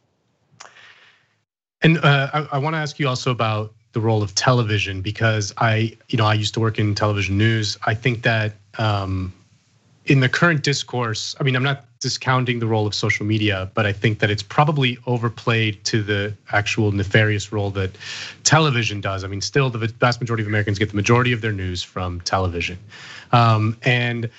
And 1.81 1.97
uh, 1.99 2.29
I, 2.33 2.47
I 2.53 2.57
want 2.57 2.73
to 2.75 2.79
ask 2.79 2.99
you 2.99 3.07
also 3.07 3.31
about 3.31 3.73
the 3.93 4.01
role 4.01 4.23
of 4.23 4.33
television 4.35 5.01
because 5.01 5.53
I, 5.57 5.97
you 6.09 6.17
know, 6.17 6.25
I 6.25 6.33
used 6.33 6.53
to 6.55 6.59
work 6.59 6.79
in 6.79 6.95
television 6.95 7.37
news. 7.37 7.77
I 7.85 7.93
think 7.93 8.23
that 8.23 8.53
um, 8.77 9.33
in 10.07 10.21
the 10.21 10.29
current 10.29 10.63
discourse, 10.63 11.35
I 11.39 11.43
mean, 11.43 11.55
I'm 11.55 11.63
not 11.63 11.85
discounting 11.99 12.59
the 12.59 12.67
role 12.67 12.87
of 12.87 12.95
social 12.95 13.25
media, 13.25 13.69
but 13.73 13.85
I 13.85 13.91
think 13.91 14.19
that 14.19 14.29
it's 14.29 14.43
probably 14.43 14.97
overplayed 15.05 15.83
to 15.85 16.01
the 16.01 16.33
actual 16.51 16.91
nefarious 16.91 17.51
role 17.51 17.69
that 17.71 17.91
television 18.43 19.01
does. 19.01 19.23
I 19.23 19.27
mean, 19.27 19.41
still, 19.41 19.69
the 19.69 19.79
vast 19.87 20.21
majority 20.21 20.43
of 20.43 20.47
Americans 20.47 20.79
get 20.79 20.89
the 20.89 20.95
majority 20.95 21.33
of 21.33 21.41
their 21.41 21.51
news 21.51 21.83
from 21.83 22.21
television. 22.21 22.77
Um, 23.31 23.77
and 23.83 24.29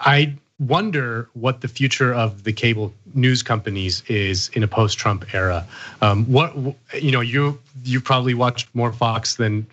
I 0.00 0.34
wonder 0.60 1.28
what 1.32 1.60
the 1.62 1.68
future 1.68 2.14
of 2.14 2.44
the 2.44 2.52
cable 2.52 2.94
news 3.14 3.42
companies 3.42 4.02
is 4.06 4.50
in 4.50 4.62
a 4.62 4.68
post-Trump 4.68 5.34
era. 5.34 5.66
Um, 6.00 6.24
what 6.26 6.54
you 7.00 7.10
know, 7.10 7.20
you 7.20 7.58
you 7.84 8.00
probably 8.00 8.34
watched 8.34 8.68
more 8.74 8.92
Fox 8.92 9.36
than 9.36 9.66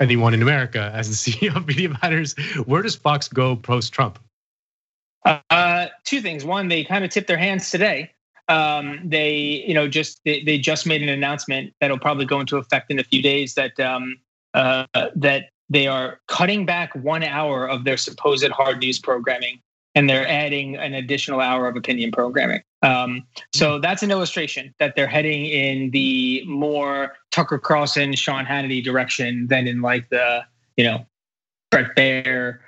anyone 0.00 0.32
in 0.32 0.40
America 0.40 0.90
as 0.94 1.08
the 1.08 1.32
CEO 1.32 1.56
of 1.56 1.66
Media 1.66 1.90
Matters. 2.02 2.34
Where 2.64 2.80
does 2.80 2.96
Fox 2.96 3.28
go 3.28 3.56
post-Trump? 3.56 4.18
Uh, 4.18 4.22
two 6.04 6.20
things. 6.20 6.44
One, 6.44 6.68
they 6.68 6.84
kind 6.84 7.04
of 7.04 7.10
tipped 7.10 7.28
their 7.28 7.38
hands 7.38 7.70
today. 7.70 8.10
Um, 8.48 9.00
they, 9.04 9.64
you 9.66 9.74
know, 9.74 9.88
just 9.88 10.20
they, 10.24 10.42
they, 10.42 10.58
just 10.58 10.86
made 10.86 11.02
an 11.02 11.08
announcement 11.08 11.72
that'll 11.80 11.98
probably 11.98 12.26
go 12.26 12.40
into 12.40 12.58
effect 12.58 12.90
in 12.90 12.98
a 12.98 13.04
few 13.04 13.22
days 13.22 13.54
that 13.54 13.80
um, 13.80 14.18
uh, 14.52 14.86
that 15.16 15.46
they 15.70 15.86
are 15.86 16.20
cutting 16.28 16.66
back 16.66 16.94
one 16.94 17.22
hour 17.22 17.66
of 17.66 17.84
their 17.84 17.96
supposed 17.96 18.50
hard 18.50 18.80
news 18.80 18.98
programming 18.98 19.60
and 19.94 20.10
they're 20.10 20.28
adding 20.28 20.76
an 20.76 20.94
additional 20.94 21.40
hour 21.40 21.68
of 21.68 21.76
opinion 21.76 22.10
programming. 22.10 22.62
Um, 22.82 23.22
so 23.54 23.78
that's 23.78 24.02
an 24.02 24.10
illustration 24.10 24.74
that 24.78 24.96
they're 24.96 25.06
heading 25.06 25.46
in 25.46 25.90
the 25.90 26.44
more 26.46 27.14
Tucker 27.30 27.58
Carlson, 27.58 28.14
Sean 28.14 28.44
Hannity 28.44 28.82
direction 28.82 29.46
than 29.48 29.66
in 29.66 29.80
like 29.80 30.08
the 30.10 30.44
you 30.76 30.84
know 30.84 31.06
Bret 31.70 31.94
Baier 31.96 32.58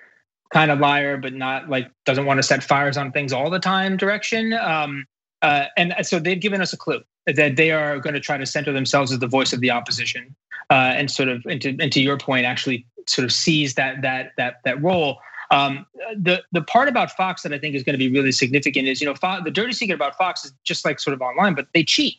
kind 0.52 0.70
of 0.70 0.78
liar, 0.78 1.16
but 1.16 1.34
not 1.34 1.68
like 1.68 1.90
doesn't 2.04 2.26
want 2.26 2.38
to 2.38 2.42
set 2.42 2.62
fires 2.62 2.96
on 2.96 3.12
things 3.12 3.32
all 3.32 3.50
the 3.50 3.58
time 3.58 3.96
direction. 3.96 4.52
Um, 4.52 5.06
uh, 5.42 5.66
and 5.76 5.94
so 6.02 6.18
they've 6.18 6.40
given 6.40 6.60
us 6.60 6.72
a 6.72 6.76
clue 6.76 7.02
that 7.26 7.56
they 7.56 7.70
are 7.70 7.98
going 7.98 8.14
to 8.14 8.20
try 8.20 8.36
to 8.36 8.46
center 8.46 8.72
themselves 8.72 9.12
as 9.12 9.18
the 9.18 9.26
voice 9.26 9.52
of 9.52 9.60
the 9.60 9.70
opposition, 9.70 10.34
uh, 10.70 10.94
and 10.94 11.10
sort 11.10 11.28
of, 11.28 11.44
and 11.46 11.60
to, 11.60 11.76
and 11.78 11.92
to 11.92 12.00
your 12.00 12.16
point, 12.16 12.46
actually 12.46 12.86
sort 13.06 13.24
of 13.24 13.32
seize 13.32 13.74
that 13.74 14.02
that 14.02 14.32
that 14.36 14.56
that 14.64 14.82
role. 14.82 15.18
Um, 15.50 15.86
the 16.16 16.42
the 16.52 16.62
part 16.62 16.88
about 16.88 17.10
Fox 17.12 17.42
that 17.42 17.52
I 17.52 17.58
think 17.58 17.74
is 17.74 17.82
going 17.82 17.94
to 17.94 17.98
be 17.98 18.10
really 18.10 18.32
significant 18.32 18.88
is 18.88 19.00
you 19.00 19.06
know 19.06 19.14
Fox, 19.14 19.42
the 19.44 19.50
dirty 19.50 19.72
secret 19.72 19.94
about 19.94 20.16
Fox 20.16 20.44
is 20.44 20.52
just 20.64 20.84
like 20.84 20.98
sort 21.00 21.14
of 21.14 21.20
online, 21.20 21.54
but 21.54 21.68
they 21.74 21.84
cheat. 21.84 22.16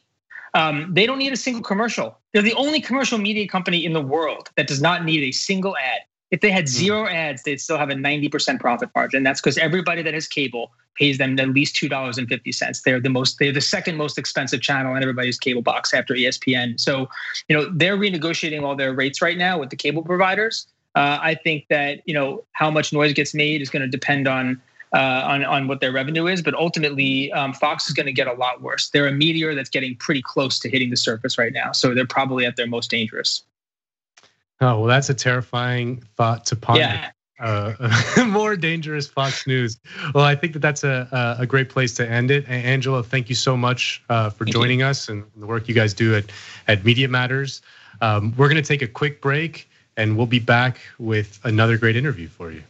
Um, 0.53 0.91
they 0.93 1.05
don't 1.05 1.19
need 1.19 1.33
a 1.33 1.37
single 1.37 1.61
commercial. 1.61 2.17
They're 2.33 2.41
the 2.41 2.53
only 2.53 2.81
commercial 2.81 3.17
media 3.17 3.47
company 3.47 3.85
in 3.85 3.93
the 3.93 4.01
world 4.01 4.49
that 4.55 4.67
does 4.67 4.81
not 4.81 5.03
need 5.03 5.23
a 5.23 5.31
single 5.31 5.75
ad. 5.77 6.01
If 6.31 6.41
they 6.41 6.51
had 6.51 6.65
hmm. 6.65 6.67
zero 6.67 7.07
ads, 7.07 7.43
they'd 7.43 7.61
still 7.61 7.77
have 7.77 7.89
a 7.89 7.95
90% 7.95 8.59
profit 8.59 8.89
margin. 8.95 9.23
That's 9.23 9.41
because 9.41 9.57
everybody 9.57 10.01
that 10.01 10.13
has 10.13 10.27
cable 10.27 10.71
pays 10.95 11.17
them 11.17 11.39
at 11.39 11.49
least 11.49 11.75
two 11.75 11.87
dollars 11.87 12.17
and 12.17 12.27
fifty 12.27 12.51
cents. 12.51 12.81
They're 12.81 12.99
the 12.99 13.09
most, 13.09 13.37
they're 13.39 13.51
the 13.51 13.61
second 13.61 13.97
most 13.97 14.17
expensive 14.17 14.61
channel 14.61 14.95
in 14.95 15.03
everybody's 15.03 15.37
cable 15.37 15.61
box 15.61 15.93
after 15.93 16.15
ESPN. 16.15 16.79
So, 16.79 17.07
you 17.47 17.55
know, 17.55 17.69
they're 17.71 17.97
renegotiating 17.97 18.63
all 18.63 18.75
their 18.75 18.93
rates 18.93 19.21
right 19.21 19.37
now 19.37 19.59
with 19.59 19.69
the 19.69 19.75
cable 19.75 20.03
providers. 20.03 20.67
Uh, 20.97 21.19
I 21.21 21.35
think 21.35 21.67
that 21.69 22.01
you 22.05 22.13
know 22.15 22.43
how 22.53 22.71
much 22.71 22.91
noise 22.91 23.13
gets 23.13 23.35
made 23.35 23.61
is 23.61 23.69
going 23.69 23.83
to 23.83 23.87
depend 23.87 24.27
on 24.27 24.59
uh, 24.93 25.21
on 25.25 25.43
on 25.43 25.67
what 25.67 25.79
their 25.79 25.91
revenue 25.91 26.25
is, 26.25 26.41
but 26.41 26.55
ultimately 26.55 27.31
um, 27.33 27.53
Fox 27.53 27.87
is 27.87 27.93
going 27.93 28.07
to 28.07 28.11
get 28.11 28.25
a 28.25 28.33
lot 28.33 28.63
worse. 28.63 28.89
They're 28.89 29.07
a 29.07 29.11
meteor 29.11 29.53
that's 29.53 29.69
getting 29.69 29.95
pretty 29.97 30.23
close 30.23 30.57
to 30.59 30.69
hitting 30.69 30.89
the 30.89 30.97
surface 30.97 31.37
right 31.37 31.53
now, 31.53 31.71
so 31.71 31.93
they're 31.93 32.07
probably 32.07 32.47
at 32.47 32.55
their 32.55 32.65
most 32.65 32.89
dangerous. 32.89 33.43
Oh 34.61 34.79
well, 34.79 34.85
that's 34.85 35.09
a 35.09 35.13
terrifying 35.13 36.03
thought 36.15 36.45
to 36.47 36.55
ponder. 36.55 36.81
Yeah. 36.81 37.11
Uh, 37.39 38.25
more 38.27 38.55
dangerous 38.55 39.07
Fox 39.07 39.45
News. 39.45 39.79
Well, 40.15 40.23
I 40.23 40.35
think 40.35 40.53
that 40.53 40.59
that's 40.59 40.83
a 40.83 41.35
a 41.39 41.45
great 41.45 41.69
place 41.69 41.93
to 41.95 42.09
end 42.09 42.31
it. 42.31 42.47
Angelo. 42.49 43.03
thank 43.03 43.29
you 43.29 43.35
so 43.35 43.55
much 43.55 44.03
uh, 44.09 44.31
for 44.31 44.45
thank 44.45 44.55
joining 44.55 44.79
you. 44.79 44.85
us 44.85 45.07
and 45.07 45.23
the 45.35 45.45
work 45.45 45.67
you 45.67 45.75
guys 45.75 45.93
do 45.93 46.15
at 46.15 46.25
at 46.67 46.83
Media 46.83 47.07
Matters. 47.07 47.61
Um, 48.01 48.33
we're 48.37 48.49
going 48.49 48.61
to 48.61 48.67
take 48.67 48.81
a 48.81 48.87
quick 48.87 49.21
break 49.21 49.69
and 49.97 50.15
we'll 50.15 50.27
be 50.27 50.39
back 50.39 50.79
with 50.99 51.39
another 51.43 51.77
great 51.77 51.95
interview 51.95 52.27
for 52.27 52.51
you. 52.51 52.63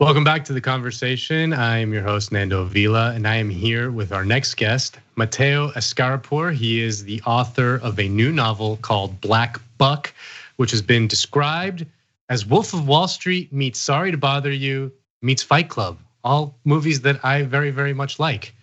Welcome 0.00 0.24
back 0.24 0.46
to 0.46 0.54
the 0.54 0.62
conversation. 0.62 1.52
I 1.52 1.76
am 1.76 1.92
your 1.92 2.00
host, 2.02 2.32
Nando 2.32 2.64
Vila, 2.64 3.12
and 3.12 3.28
I 3.28 3.34
am 3.34 3.50
here 3.50 3.90
with 3.90 4.12
our 4.12 4.24
next 4.24 4.54
guest, 4.54 4.98
Mateo 5.14 5.72
Askaripour. 5.72 6.54
He 6.54 6.80
is 6.80 7.04
the 7.04 7.20
author 7.26 7.78
of 7.82 8.00
a 8.00 8.08
new 8.08 8.32
novel 8.32 8.78
called 8.78 9.20
Black 9.20 9.60
Buck, 9.76 10.14
which 10.56 10.70
has 10.70 10.80
been 10.80 11.06
described 11.06 11.84
as 12.30 12.46
Wolf 12.46 12.72
of 12.72 12.88
Wall 12.88 13.08
Street 13.08 13.52
meets 13.52 13.78
Sorry 13.78 14.10
to 14.10 14.16
Bother 14.16 14.50
You 14.50 14.90
meets 15.20 15.42
Fight 15.42 15.68
Club, 15.68 15.98
all 16.24 16.58
movies 16.64 17.02
that 17.02 17.22
I 17.22 17.42
very, 17.42 17.70
very 17.70 17.92
much 17.92 18.18
like. 18.18 18.54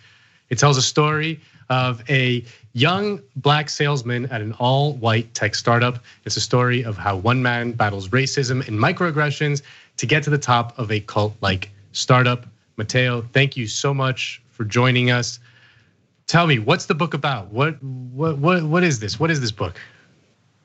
It 0.49 0.57
tells 0.57 0.75
a 0.75 0.81
story 0.81 1.39
of 1.69 2.01
a 2.09 2.43
young 2.73 3.21
black 3.35 3.69
salesman 3.69 4.25
at 4.27 4.41
an 4.41 4.53
all 4.53 4.93
white 4.93 5.31
tech 5.35 5.53
startup. 5.53 6.03
It's 6.25 6.37
a 6.37 6.41
story 6.41 6.83
of 6.83 6.97
how 6.97 7.15
one 7.15 7.43
man 7.43 7.73
battles 7.73 8.09
racism 8.09 8.67
and 8.67 8.79
microaggressions 8.79 9.61
to 9.97 10.05
get 10.05 10.23
to 10.23 10.29
the 10.29 10.37
top 10.37 10.77
of 10.79 10.91
a 10.91 10.99
cult 10.99 11.35
like 11.41 11.69
startup. 11.91 12.45
Mateo, 12.77 13.23
thank 13.33 13.57
you 13.57 13.67
so 13.67 13.93
much 13.93 14.41
for 14.51 14.63
joining 14.63 15.11
us. 15.11 15.39
Tell 16.27 16.45
me, 16.45 16.59
what's 16.59 16.85
the 16.85 16.95
book 16.95 17.13
about? 17.13 17.47
What 17.47 17.81
what 17.83 18.37
what 18.37 18.63
what 18.63 18.83
is 18.83 18.99
this? 18.99 19.19
What 19.19 19.31
is 19.31 19.41
this 19.41 19.51
book? 19.51 19.79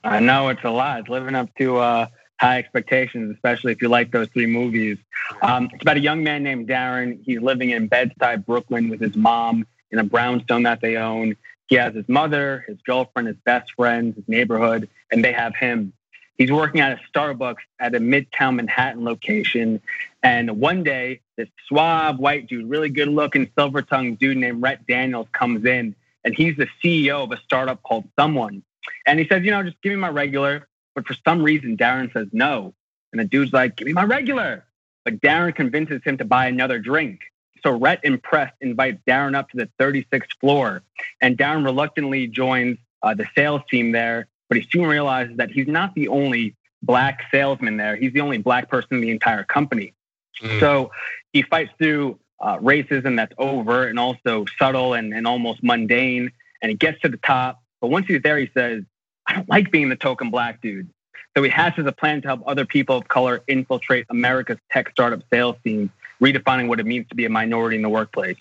I 0.04 0.18
know 0.18 0.48
it's 0.48 0.64
a 0.64 0.70
lot. 0.70 1.00
It's 1.00 1.08
living 1.08 1.34
up 1.34 1.54
to 1.58 1.78
uh, 1.78 2.06
high 2.40 2.58
expectations, 2.58 3.32
especially 3.32 3.72
if 3.72 3.80
you 3.80 3.88
like 3.88 4.10
those 4.10 4.28
three 4.28 4.46
movies. 4.46 4.98
Um, 5.42 5.70
it's 5.72 5.82
about 5.82 5.96
a 5.96 6.00
young 6.00 6.24
man 6.24 6.42
named 6.42 6.68
Darren. 6.68 7.20
He's 7.24 7.40
living 7.40 7.70
in 7.70 7.86
Bed-Stuy, 7.86 8.44
Brooklyn, 8.44 8.88
with 8.88 9.00
his 9.00 9.14
mom 9.14 9.64
in 9.92 10.00
a 10.00 10.04
brownstone 10.04 10.64
that 10.64 10.80
they 10.80 10.96
own. 10.96 11.36
He 11.68 11.76
has 11.76 11.94
his 11.94 12.08
mother, 12.08 12.64
his 12.66 12.78
girlfriend, 12.84 13.28
his 13.28 13.36
best 13.44 13.70
friend, 13.76 14.12
his 14.14 14.24
neighborhood, 14.26 14.88
and 15.12 15.24
they 15.24 15.32
have 15.32 15.54
him. 15.54 15.92
He's 16.38 16.50
working 16.50 16.80
at 16.80 16.92
a 16.92 17.00
Starbucks 17.12 17.58
at 17.78 17.94
a 17.94 17.98
Midtown 18.00 18.56
Manhattan 18.56 19.04
location. 19.04 19.80
And 20.22 20.58
one 20.58 20.82
day, 20.82 21.20
this 21.36 21.48
suave 21.66 22.18
white 22.18 22.46
dude, 22.46 22.68
really 22.68 22.88
good 22.88 23.08
looking, 23.08 23.50
silver 23.56 23.82
tongued 23.82 24.18
dude 24.18 24.36
named 24.36 24.62
Rhett 24.62 24.86
Daniels 24.86 25.28
comes 25.32 25.64
in, 25.64 25.94
and 26.24 26.34
he's 26.34 26.56
the 26.56 26.68
CEO 26.82 27.24
of 27.24 27.32
a 27.32 27.40
startup 27.44 27.82
called 27.82 28.08
Someone. 28.18 28.62
And 29.06 29.18
he 29.18 29.26
says, 29.26 29.44
You 29.44 29.50
know, 29.50 29.62
just 29.62 29.80
give 29.82 29.90
me 29.90 29.96
my 29.96 30.08
regular. 30.08 30.68
But 30.94 31.06
for 31.06 31.14
some 31.24 31.42
reason, 31.42 31.76
Darren 31.76 32.12
says 32.12 32.28
no. 32.32 32.74
And 33.12 33.20
the 33.20 33.24
dude's 33.24 33.52
like, 33.52 33.76
Give 33.76 33.86
me 33.86 33.92
my 33.92 34.04
regular. 34.04 34.64
But 35.04 35.20
Darren 35.20 35.54
convinces 35.54 36.02
him 36.04 36.18
to 36.18 36.24
buy 36.24 36.46
another 36.46 36.78
drink. 36.78 37.20
So 37.62 37.70
Rhett, 37.70 38.00
impressed, 38.02 38.54
invites 38.60 39.00
Darren 39.06 39.36
up 39.36 39.50
to 39.50 39.56
the 39.56 39.68
36th 39.78 40.38
floor, 40.40 40.82
and 41.20 41.38
Darren 41.38 41.64
reluctantly 41.64 42.26
joins 42.26 42.78
uh, 43.02 43.14
the 43.14 43.26
sales 43.36 43.62
team 43.70 43.92
there. 43.92 44.28
But 44.52 44.60
he 44.60 44.68
soon 44.70 44.84
realizes 44.84 45.38
that 45.38 45.50
he's 45.50 45.66
not 45.66 45.94
the 45.94 46.08
only 46.08 46.54
black 46.82 47.22
salesman 47.30 47.78
there. 47.78 47.96
He's 47.96 48.12
the 48.12 48.20
only 48.20 48.36
black 48.36 48.68
person 48.68 48.96
in 48.96 49.00
the 49.00 49.08
entire 49.08 49.44
company. 49.44 49.94
Mm. 50.42 50.60
So 50.60 50.90
he 51.32 51.40
fights 51.40 51.72
through 51.78 52.18
uh, 52.38 52.58
racism 52.58 53.16
that's 53.16 53.32
overt 53.38 53.88
and 53.88 53.98
also 53.98 54.44
subtle 54.58 54.92
and, 54.92 55.14
and 55.14 55.26
almost 55.26 55.62
mundane. 55.62 56.32
And 56.60 56.68
he 56.68 56.76
gets 56.76 57.00
to 57.00 57.08
the 57.08 57.16
top. 57.16 57.62
But 57.80 57.86
once 57.86 58.08
he's 58.08 58.20
there, 58.20 58.36
he 58.36 58.50
says, 58.52 58.82
I 59.26 59.32
don't 59.32 59.48
like 59.48 59.70
being 59.70 59.88
the 59.88 59.96
token 59.96 60.28
black 60.28 60.60
dude. 60.60 60.90
So 61.34 61.42
he 61.42 61.48
hatches 61.48 61.86
a 61.86 61.92
plan 61.92 62.20
to 62.20 62.28
help 62.28 62.42
other 62.46 62.66
people 62.66 62.98
of 62.98 63.08
color 63.08 63.42
infiltrate 63.48 64.04
America's 64.10 64.58
tech 64.70 64.90
startup 64.90 65.22
sales 65.32 65.56
team 65.64 65.90
redefining 66.20 66.68
what 66.68 66.78
it 66.78 66.84
means 66.84 67.08
to 67.08 67.14
be 67.14 67.24
a 67.24 67.30
minority 67.30 67.76
in 67.76 67.82
the 67.82 67.88
workplace. 67.88 68.36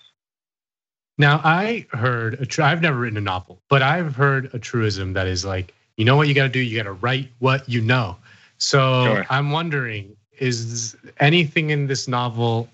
Now, 1.18 1.40
I 1.42 1.86
heard, 1.92 2.34
a 2.34 2.46
tr- 2.46 2.64
I've 2.64 2.82
never 2.82 2.98
written 3.00 3.18
a 3.18 3.22
novel, 3.22 3.62
but 3.70 3.82
I've 3.82 4.14
heard 4.14 4.50
a 4.54 4.60
truism 4.60 5.14
that 5.14 5.28
is 5.28 5.46
like, 5.46 5.74
you 6.02 6.06
know 6.06 6.16
what 6.16 6.28
you 6.28 6.34
got 6.34 6.46
to 6.46 6.50
do? 6.50 6.60
You 6.60 6.78
got 6.78 6.90
to 6.90 6.94
write 6.94 7.30
what 7.38 7.70
you 7.70 7.80
know. 7.80 8.18
So 8.58 9.06
sure. 9.06 9.26
I'm 9.30 9.52
wondering, 9.52 10.18
is 10.40 10.98
anything 11.20 11.70
in 11.70 11.86
this 11.86 12.08
novel 12.08 12.68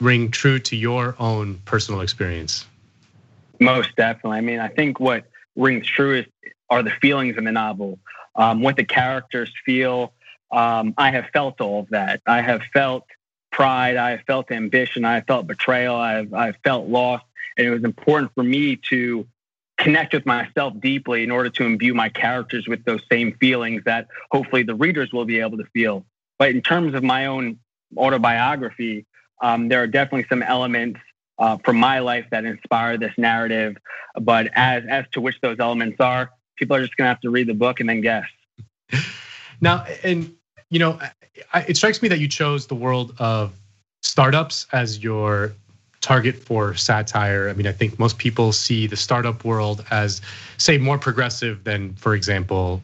ring 0.00 0.30
true 0.30 0.58
to 0.60 0.74
your 0.74 1.14
own 1.18 1.60
personal 1.66 2.00
experience? 2.00 2.64
Most 3.60 3.94
definitely. 3.96 4.38
I 4.38 4.40
mean, 4.40 4.60
I 4.60 4.68
think 4.68 4.98
what 4.98 5.26
rings 5.56 5.86
true 5.86 6.20
is 6.20 6.26
are 6.70 6.82
the 6.82 6.92
feelings 7.02 7.36
in 7.36 7.44
the 7.44 7.52
novel, 7.52 7.98
um, 8.34 8.62
what 8.62 8.76
the 8.76 8.84
characters 8.84 9.52
feel. 9.66 10.14
Um, 10.50 10.94
I 10.96 11.10
have 11.10 11.26
felt 11.34 11.60
all 11.60 11.80
of 11.80 11.90
that. 11.90 12.22
I 12.26 12.40
have 12.40 12.62
felt 12.72 13.04
pride. 13.52 13.96
I 13.96 14.12
have 14.12 14.22
felt 14.22 14.50
ambition. 14.50 15.04
I 15.04 15.16
have 15.16 15.26
felt 15.26 15.46
betrayal. 15.46 15.96
I, 15.96 16.26
I 16.32 16.52
felt 16.64 16.88
lost. 16.88 17.26
And 17.58 17.66
it 17.66 17.70
was 17.70 17.84
important 17.84 18.32
for 18.34 18.42
me 18.42 18.76
to 18.88 19.26
connect 19.76 20.14
with 20.14 20.24
myself 20.24 20.72
deeply 20.80 21.24
in 21.24 21.30
order 21.30 21.50
to 21.50 21.64
imbue 21.64 21.94
my 21.94 22.08
characters 22.08 22.66
with 22.68 22.84
those 22.84 23.00
same 23.10 23.36
feelings 23.38 23.82
that 23.84 24.08
hopefully 24.30 24.62
the 24.62 24.74
readers 24.74 25.12
will 25.12 25.24
be 25.24 25.40
able 25.40 25.58
to 25.58 25.64
feel. 25.72 26.04
But 26.38 26.50
in 26.50 26.62
terms 26.62 26.94
of 26.94 27.02
my 27.02 27.26
own 27.26 27.58
autobiography, 27.96 29.06
um, 29.42 29.68
there 29.68 29.82
are 29.82 29.86
definitely 29.86 30.26
some 30.28 30.42
elements 30.42 31.00
uh, 31.38 31.58
from 31.64 31.76
my 31.76 31.98
life 31.98 32.26
that 32.30 32.44
inspire 32.44 32.96
this 32.96 33.12
narrative. 33.18 33.76
But 34.20 34.50
as 34.54 34.84
as 34.88 35.06
to 35.12 35.20
which 35.20 35.40
those 35.40 35.58
elements 35.58 36.00
are, 36.00 36.30
people 36.56 36.76
are 36.76 36.82
just 36.82 36.96
going 36.96 37.06
to 37.06 37.08
have 37.08 37.20
to 37.20 37.30
read 37.30 37.48
the 37.48 37.54
book 37.54 37.80
and 37.80 37.88
then 37.88 38.00
guess. 38.00 38.26
Now, 39.60 39.86
and 40.02 40.34
you 40.68 40.78
know, 40.78 40.98
it 41.54 41.76
strikes 41.76 42.02
me 42.02 42.08
that 42.08 42.18
you 42.18 42.28
chose 42.28 42.66
the 42.66 42.74
world 42.74 43.14
of 43.18 43.54
startups 44.02 44.66
as 44.72 45.02
your 45.02 45.54
target 46.04 46.36
for 46.36 46.74
satire. 46.74 47.48
I 47.48 47.54
mean, 47.54 47.66
I 47.66 47.72
think 47.72 47.98
most 47.98 48.18
people 48.18 48.52
see 48.52 48.86
the 48.86 48.96
startup 48.96 49.42
world 49.42 49.84
as, 49.90 50.20
say, 50.58 50.76
more 50.76 50.98
progressive 50.98 51.64
than, 51.64 51.94
for 51.94 52.14
example, 52.14 52.82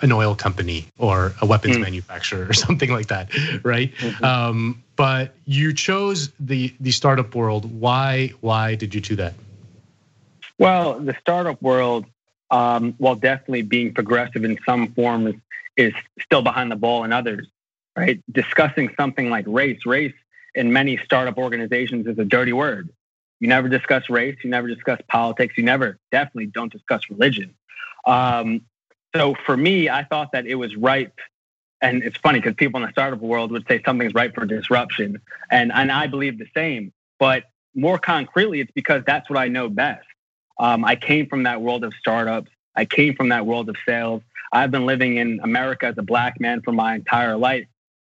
an 0.00 0.10
oil 0.10 0.34
company 0.34 0.86
or 0.98 1.32
a 1.40 1.46
weapons 1.46 1.76
mm. 1.76 1.82
manufacturer 1.82 2.48
or 2.48 2.52
something 2.66 2.90
like 2.90 3.06
that, 3.06 3.32
right? 3.64 3.94
Mm-hmm. 3.94 4.24
Um, 4.24 4.82
but 4.96 5.34
you 5.44 5.72
chose 5.72 6.32
the 6.40 6.74
the 6.80 6.90
startup 6.90 7.34
world. 7.34 7.64
Why? 7.80 8.32
Why 8.40 8.74
did 8.74 8.94
you 8.94 9.00
do 9.00 9.14
that? 9.16 9.34
Well, 10.58 10.98
the 10.98 11.14
startup 11.20 11.62
world, 11.62 12.06
um, 12.50 12.94
while 12.98 13.14
definitely 13.14 13.62
being 13.62 13.94
progressive 13.94 14.44
in 14.44 14.58
some 14.66 14.92
forms, 14.94 15.36
is 15.76 15.92
still 16.20 16.42
behind 16.42 16.70
the 16.70 16.76
ball 16.76 17.04
in 17.04 17.12
others, 17.12 17.46
right? 17.96 18.20
Discussing 18.32 18.92
something 18.96 19.30
like 19.30 19.44
race, 19.46 19.86
race 19.86 20.14
in 20.56 20.72
many 20.72 20.96
startup 21.04 21.38
organizations 21.38 22.06
is 22.06 22.18
a 22.18 22.24
dirty 22.24 22.52
word. 22.52 22.88
You 23.38 23.48
never 23.48 23.68
discuss 23.68 24.08
race, 24.08 24.36
you 24.42 24.50
never 24.50 24.66
discuss 24.66 25.00
politics, 25.08 25.54
you 25.56 25.62
never 25.62 25.98
definitely 26.10 26.46
don't 26.46 26.72
discuss 26.72 27.02
religion. 27.10 27.54
Um, 28.06 28.62
so 29.14 29.34
for 29.44 29.56
me, 29.56 29.88
I 29.88 30.04
thought 30.04 30.32
that 30.32 30.46
it 30.46 30.54
was 30.54 30.74
ripe. 30.76 31.18
And 31.82 32.02
it's 32.02 32.16
funny 32.16 32.40
because 32.40 32.54
people 32.54 32.80
in 32.80 32.86
the 32.86 32.92
startup 32.92 33.20
world 33.20 33.52
would 33.52 33.66
say 33.68 33.82
something's 33.84 34.14
ripe 34.14 34.34
for 34.34 34.46
disruption. 34.46 35.20
And, 35.50 35.70
and 35.72 35.92
I 35.92 36.06
believe 36.06 36.38
the 36.38 36.48
same. 36.54 36.92
But 37.18 37.44
more 37.74 37.98
concretely, 37.98 38.60
it's 38.60 38.72
because 38.72 39.02
that's 39.06 39.28
what 39.28 39.38
I 39.38 39.48
know 39.48 39.68
best. 39.68 40.06
Um, 40.58 40.84
I 40.84 40.96
came 40.96 41.26
from 41.26 41.42
that 41.42 41.60
world 41.60 41.84
of 41.84 41.92
startups. 42.00 42.50
I 42.74 42.86
came 42.86 43.14
from 43.14 43.28
that 43.28 43.44
world 43.44 43.68
of 43.68 43.76
sales. 43.86 44.22
I've 44.52 44.70
been 44.70 44.86
living 44.86 45.18
in 45.18 45.40
America 45.42 45.86
as 45.86 45.98
a 45.98 46.02
black 46.02 46.40
man 46.40 46.62
for 46.62 46.72
my 46.72 46.94
entire 46.94 47.36
life. 47.36 47.66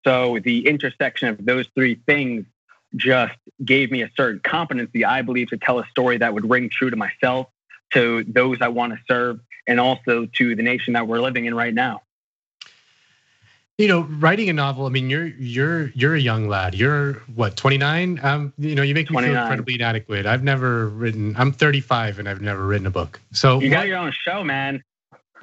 So 0.04 0.38
the 0.38 0.66
intersection 0.66 1.28
of 1.28 1.44
those 1.44 1.66
three 1.74 1.94
things 2.06 2.46
just 2.96 3.34
gave 3.64 3.90
me 3.90 4.02
a 4.02 4.10
certain 4.16 4.40
competency, 4.40 5.04
I 5.04 5.22
believe, 5.22 5.48
to 5.48 5.56
tell 5.56 5.78
a 5.78 5.86
story 5.86 6.18
that 6.18 6.34
would 6.34 6.48
ring 6.48 6.68
true 6.68 6.90
to 6.90 6.96
myself, 6.96 7.48
to 7.94 8.24
those 8.24 8.58
I 8.60 8.68
want 8.68 8.92
to 8.92 8.98
serve, 9.08 9.40
and 9.66 9.80
also 9.80 10.26
to 10.26 10.54
the 10.54 10.62
nation 10.62 10.94
that 10.94 11.06
we're 11.06 11.20
living 11.20 11.46
in 11.46 11.54
right 11.54 11.72
now. 11.72 12.02
You 13.78 13.88
know, 13.88 14.02
writing 14.02 14.50
a 14.50 14.52
novel. 14.52 14.86
I 14.86 14.90
mean, 14.90 15.08
you're 15.08 15.26
you're 15.26 15.88
you're 15.94 16.14
a 16.14 16.20
young 16.20 16.46
lad. 16.46 16.74
You're 16.74 17.14
what, 17.34 17.56
29? 17.56 18.20
Um, 18.22 18.52
you 18.58 18.74
know, 18.74 18.82
you 18.82 18.94
make 18.94 19.08
me 19.08 19.14
29. 19.14 19.32
feel 19.34 19.42
incredibly 19.42 19.74
inadequate. 19.74 20.26
I've 20.26 20.44
never 20.44 20.88
written. 20.88 21.34
I'm 21.38 21.52
35 21.52 22.18
and 22.18 22.28
I've 22.28 22.42
never 22.42 22.66
written 22.66 22.86
a 22.86 22.90
book. 22.90 23.18
So 23.32 23.60
you 23.60 23.70
got 23.70 23.78
what, 23.78 23.88
your 23.88 23.98
own 23.98 24.12
show, 24.12 24.44
man. 24.44 24.84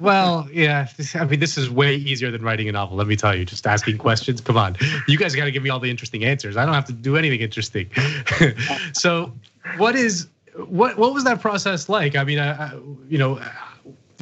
Well, 0.00 0.48
yeah. 0.52 0.88
I 1.14 1.24
mean, 1.24 1.40
this 1.40 1.58
is 1.58 1.70
way 1.70 1.94
easier 1.94 2.30
than 2.30 2.42
writing 2.42 2.68
a 2.68 2.72
novel. 2.72 2.96
Let 2.96 3.06
me 3.06 3.16
tell 3.16 3.34
you. 3.34 3.44
Just 3.44 3.66
asking 3.66 3.98
questions. 3.98 4.40
Come 4.40 4.56
on, 4.56 4.76
you 5.06 5.18
guys 5.18 5.34
got 5.34 5.44
to 5.44 5.50
give 5.50 5.62
me 5.62 5.70
all 5.70 5.80
the 5.80 5.90
interesting 5.90 6.24
answers. 6.24 6.56
I 6.56 6.64
don't 6.64 6.74
have 6.74 6.86
to 6.86 6.92
do 6.92 7.16
anything 7.16 7.40
interesting. 7.40 7.90
so, 8.92 9.32
what 9.76 9.96
is 9.96 10.28
what 10.54 10.96
what 10.96 11.14
was 11.14 11.24
that 11.24 11.40
process 11.40 11.88
like? 11.88 12.16
I 12.16 12.24
mean, 12.24 12.38
I, 12.38 12.74
you 13.08 13.18
know, 13.18 13.40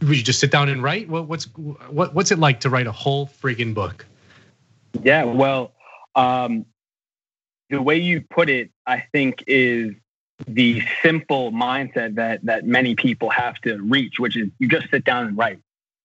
would 0.03 0.17
you 0.17 0.23
just 0.23 0.41
sit 0.41 0.51
down 0.51 0.69
and 0.69 0.83
write? 0.83 1.09
What, 1.09 1.27
what's 1.27 1.45
what, 1.55 2.15
what's 2.15 2.31
it 2.31 2.39
like 2.39 2.61
to 2.61 2.71
write 2.71 2.87
a 2.87 2.93
whole 2.93 3.27
freaking 3.27 3.75
book? 3.75 4.07
Yeah, 5.03 5.25
well, 5.25 5.73
um, 6.15 6.67
the 7.71 7.83
way 7.83 7.97
you 7.97 8.23
put 8.23 8.49
it, 8.49 8.71
I 8.87 9.05
think, 9.13 9.45
is 9.47 9.95
the 10.47 10.83
simple 11.03 11.53
mindset 11.53 12.15
that 12.15 12.45
that 12.45 12.65
many 12.65 12.95
people 12.95 13.31
have 13.31 13.57
to 13.63 13.79
reach, 13.79 14.19
which 14.19 14.37
is 14.37 14.49
you 14.59 14.69
just 14.69 14.91
sit 14.91 15.05
down 15.05 15.27
and 15.27 15.37
write. 15.37 15.61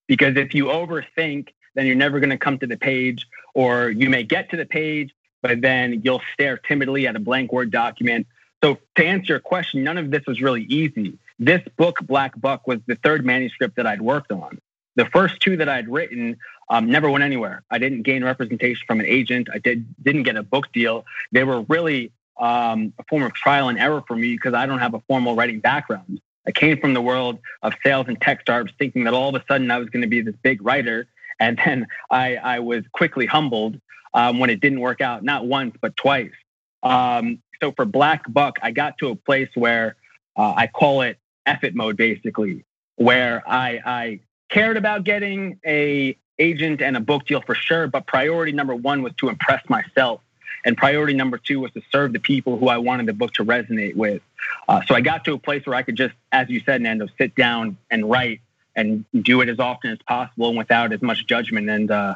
Because 0.07 0.35
if 0.37 0.53
you 0.53 0.65
overthink, 0.65 1.49
then 1.75 1.85
you're 1.85 1.95
never 1.95 2.19
going 2.19 2.29
to 2.29 2.37
come 2.37 2.59
to 2.59 2.67
the 2.67 2.77
page, 2.77 3.27
or 3.53 3.89
you 3.89 4.09
may 4.09 4.23
get 4.23 4.49
to 4.51 4.57
the 4.57 4.65
page, 4.65 5.13
but 5.41 5.61
then 5.61 6.01
you'll 6.03 6.21
stare 6.33 6.57
timidly 6.57 7.07
at 7.07 7.15
a 7.15 7.19
blank 7.19 7.51
Word 7.51 7.71
document. 7.71 8.27
So 8.63 8.77
to 8.95 9.05
answer 9.05 9.33
your 9.33 9.39
question, 9.39 9.83
none 9.83 9.97
of 9.97 10.09
this 10.09 10.25
was 10.25 10.41
really 10.41 10.63
easy. 10.63 11.17
This 11.39 11.61
book, 11.75 11.97
Black 12.03 12.39
Buck, 12.39 12.65
was 12.67 12.79
the 12.85 12.95
third 12.95 13.25
manuscript 13.25 13.75
that 13.75 13.85
I'd 13.85 14.01
worked 14.01 14.31
on. 14.31 14.59
The 14.95 15.05
first 15.05 15.41
two 15.41 15.57
that 15.57 15.67
I'd 15.67 15.89
written 15.89 16.37
um, 16.69 16.89
never 16.89 17.09
went 17.09 17.23
anywhere. 17.23 17.63
I 17.69 17.77
didn't 17.77 18.03
gain 18.03 18.23
representation 18.23 18.83
from 18.87 18.99
an 18.99 19.05
agent. 19.05 19.49
I 19.51 19.57
did 19.57 19.85
didn't 20.01 20.23
get 20.23 20.37
a 20.37 20.43
book 20.43 20.71
deal. 20.71 21.05
They 21.31 21.43
were 21.43 21.61
really 21.63 22.11
um, 22.39 22.93
a 22.99 23.03
form 23.09 23.23
of 23.23 23.33
trial 23.33 23.69
and 23.69 23.79
error 23.79 24.03
for 24.07 24.15
me 24.15 24.33
because 24.33 24.53
I 24.53 24.65
don't 24.65 24.79
have 24.79 24.93
a 24.93 24.99
formal 25.01 25.35
writing 25.35 25.59
background. 25.59 26.21
I 26.47 26.51
came 26.51 26.79
from 26.79 26.93
the 26.93 27.01
world 27.01 27.39
of 27.61 27.73
sales 27.83 28.05
and 28.07 28.19
tech 28.19 28.41
startups, 28.41 28.73
thinking 28.77 29.05
that 29.05 29.13
all 29.13 29.29
of 29.29 29.35
a 29.35 29.43
sudden 29.47 29.71
I 29.71 29.77
was 29.77 29.89
going 29.89 30.01
to 30.01 30.07
be 30.07 30.21
this 30.21 30.35
big 30.41 30.63
writer, 30.63 31.07
and 31.39 31.59
then 31.63 31.87
I, 32.09 32.35
I 32.35 32.59
was 32.59 32.83
quickly 32.91 33.25
humbled 33.25 33.79
um, 34.13 34.39
when 34.39 34.49
it 34.49 34.59
didn't 34.59 34.79
work 34.79 35.01
out, 35.01 35.23
not 35.23 35.45
once 35.45 35.75
but 35.81 35.95
twice. 35.95 36.31
Um, 36.83 37.41
so 37.61 37.71
for 37.71 37.85
Black 37.85 38.23
Buck, 38.31 38.57
I 38.61 38.71
got 38.71 38.97
to 38.97 39.09
a 39.09 39.15
place 39.15 39.49
where 39.55 39.95
uh, 40.35 40.53
I 40.55 40.67
call 40.67 41.01
it 41.01 41.17
effort 41.45 41.73
mode, 41.73 41.97
basically, 41.97 42.65
where 42.97 43.41
I, 43.47 43.79
I 43.85 44.19
cared 44.49 44.77
about 44.77 45.03
getting 45.03 45.59
a 45.65 46.17
agent 46.39 46.81
and 46.81 46.97
a 46.97 46.99
book 46.99 47.25
deal 47.25 47.41
for 47.41 47.55
sure, 47.55 47.87
but 47.87 48.05
priority 48.05 48.51
number 48.51 48.75
one 48.75 49.01
was 49.01 49.13
to 49.17 49.29
impress 49.29 49.67
myself. 49.69 50.21
And 50.65 50.77
priority 50.77 51.13
number 51.13 51.37
two 51.37 51.59
was 51.59 51.71
to 51.73 51.81
serve 51.91 52.13
the 52.13 52.19
people 52.19 52.57
who 52.57 52.69
I 52.69 52.77
wanted 52.77 53.05
the 53.05 53.13
book 53.13 53.33
to 53.33 53.45
resonate 53.45 53.95
with. 53.95 54.21
Uh, 54.67 54.81
so 54.85 54.95
I 54.95 55.01
got 55.01 55.25
to 55.25 55.33
a 55.33 55.37
place 55.37 55.65
where 55.65 55.75
I 55.75 55.81
could 55.81 55.95
just, 55.95 56.15
as 56.31 56.49
you 56.49 56.61
said, 56.61 56.81
Nando, 56.81 57.07
sit 57.17 57.35
down 57.35 57.77
and 57.91 58.09
write 58.09 58.41
and 58.75 59.05
do 59.21 59.41
it 59.41 59.49
as 59.49 59.59
often 59.59 59.91
as 59.91 59.99
possible 60.07 60.49
and 60.49 60.57
without 60.57 60.93
as 60.93 61.01
much 61.01 61.27
judgment. 61.27 61.69
And 61.69 61.91
uh, 61.91 62.15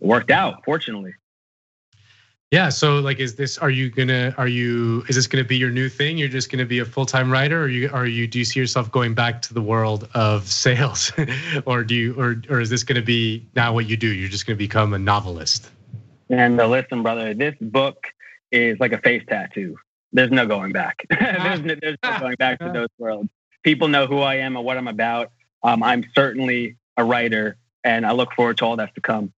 it 0.00 0.06
worked 0.06 0.30
out, 0.30 0.64
fortunately. 0.64 1.14
Yeah. 2.50 2.68
So 2.68 2.98
like, 2.98 3.18
is 3.18 3.34
this, 3.34 3.56
are 3.56 3.70
you 3.70 3.88
gonna, 3.88 4.34
are 4.36 4.48
you, 4.48 5.04
is 5.08 5.16
this 5.16 5.26
gonna 5.26 5.42
be 5.42 5.56
your 5.56 5.70
new 5.70 5.88
thing? 5.88 6.18
You're 6.18 6.28
just 6.28 6.50
gonna 6.50 6.66
be 6.66 6.80
a 6.80 6.84
full-time 6.84 7.30
writer 7.30 7.62
or 7.62 7.68
you, 7.68 7.88
are 7.90 8.06
you, 8.06 8.26
do 8.26 8.38
you 8.38 8.44
see 8.44 8.60
yourself 8.60 8.92
going 8.92 9.14
back 9.14 9.40
to 9.42 9.54
the 9.54 9.62
world 9.62 10.06
of 10.12 10.46
sales 10.50 11.12
or 11.66 11.82
do 11.82 11.94
you, 11.94 12.14
or, 12.20 12.42
or 12.50 12.60
is 12.60 12.68
this 12.68 12.84
gonna 12.84 13.00
be 13.00 13.46
now 13.54 13.72
what 13.72 13.86
you 13.86 13.96
do? 13.96 14.08
You're 14.08 14.28
just 14.28 14.46
gonna 14.46 14.56
become 14.56 14.92
a 14.92 14.98
novelist? 14.98 15.70
And 16.30 16.60
uh, 16.60 16.66
listen, 16.66 17.02
brother, 17.02 17.34
this 17.34 17.54
book 17.60 18.06
is 18.50 18.78
like 18.80 18.92
a 18.92 18.98
face 18.98 19.22
tattoo. 19.28 19.78
There's 20.12 20.30
no 20.30 20.46
going 20.46 20.72
back. 20.72 21.06
there's, 21.10 21.60
no, 21.60 21.74
there's 21.80 21.96
no 22.02 22.18
going 22.20 22.36
back 22.36 22.58
to 22.60 22.70
those 22.70 22.88
worlds. 22.98 23.30
People 23.62 23.88
know 23.88 24.06
who 24.06 24.18
I 24.20 24.36
am 24.36 24.56
and 24.56 24.64
what 24.64 24.76
I'm 24.76 24.88
about. 24.88 25.32
Um, 25.62 25.82
I'm 25.82 26.04
certainly 26.14 26.76
a 26.96 27.04
writer, 27.04 27.56
and 27.84 28.04
I 28.04 28.12
look 28.12 28.32
forward 28.34 28.58
to 28.58 28.66
all 28.66 28.76
that's 28.76 28.92
to 28.94 29.00
come. 29.00 29.32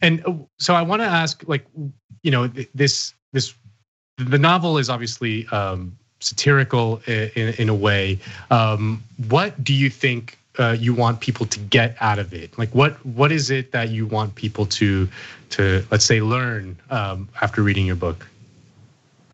And 0.00 0.24
uh, 0.26 0.34
so 0.58 0.74
I 0.74 0.82
want 0.82 1.02
to 1.02 1.06
ask, 1.06 1.44
like, 1.46 1.66
you 2.22 2.30
know, 2.30 2.48
this 2.74 3.14
this 3.32 3.54
the 4.16 4.38
novel 4.38 4.78
is 4.78 4.90
obviously 4.90 5.46
um, 5.48 5.96
satirical 6.20 7.00
in, 7.06 7.54
in 7.58 7.68
a 7.68 7.74
way. 7.74 8.18
Um, 8.50 9.02
what 9.28 9.62
do 9.62 9.74
you 9.74 9.90
think 9.90 10.38
uh, 10.58 10.76
you 10.78 10.94
want 10.94 11.20
people 11.20 11.46
to 11.46 11.58
get 11.58 11.96
out 12.00 12.18
of 12.18 12.32
it? 12.34 12.56
Like, 12.58 12.74
what 12.74 13.04
what 13.06 13.32
is 13.32 13.50
it 13.50 13.72
that 13.72 13.90
you 13.90 14.06
want 14.06 14.34
people 14.34 14.66
to 14.66 15.08
to 15.50 15.84
let's 15.90 16.04
say 16.04 16.20
learn 16.20 16.78
um, 16.90 17.28
after 17.40 17.62
reading 17.62 17.86
your 17.86 17.96
book? 17.96 18.26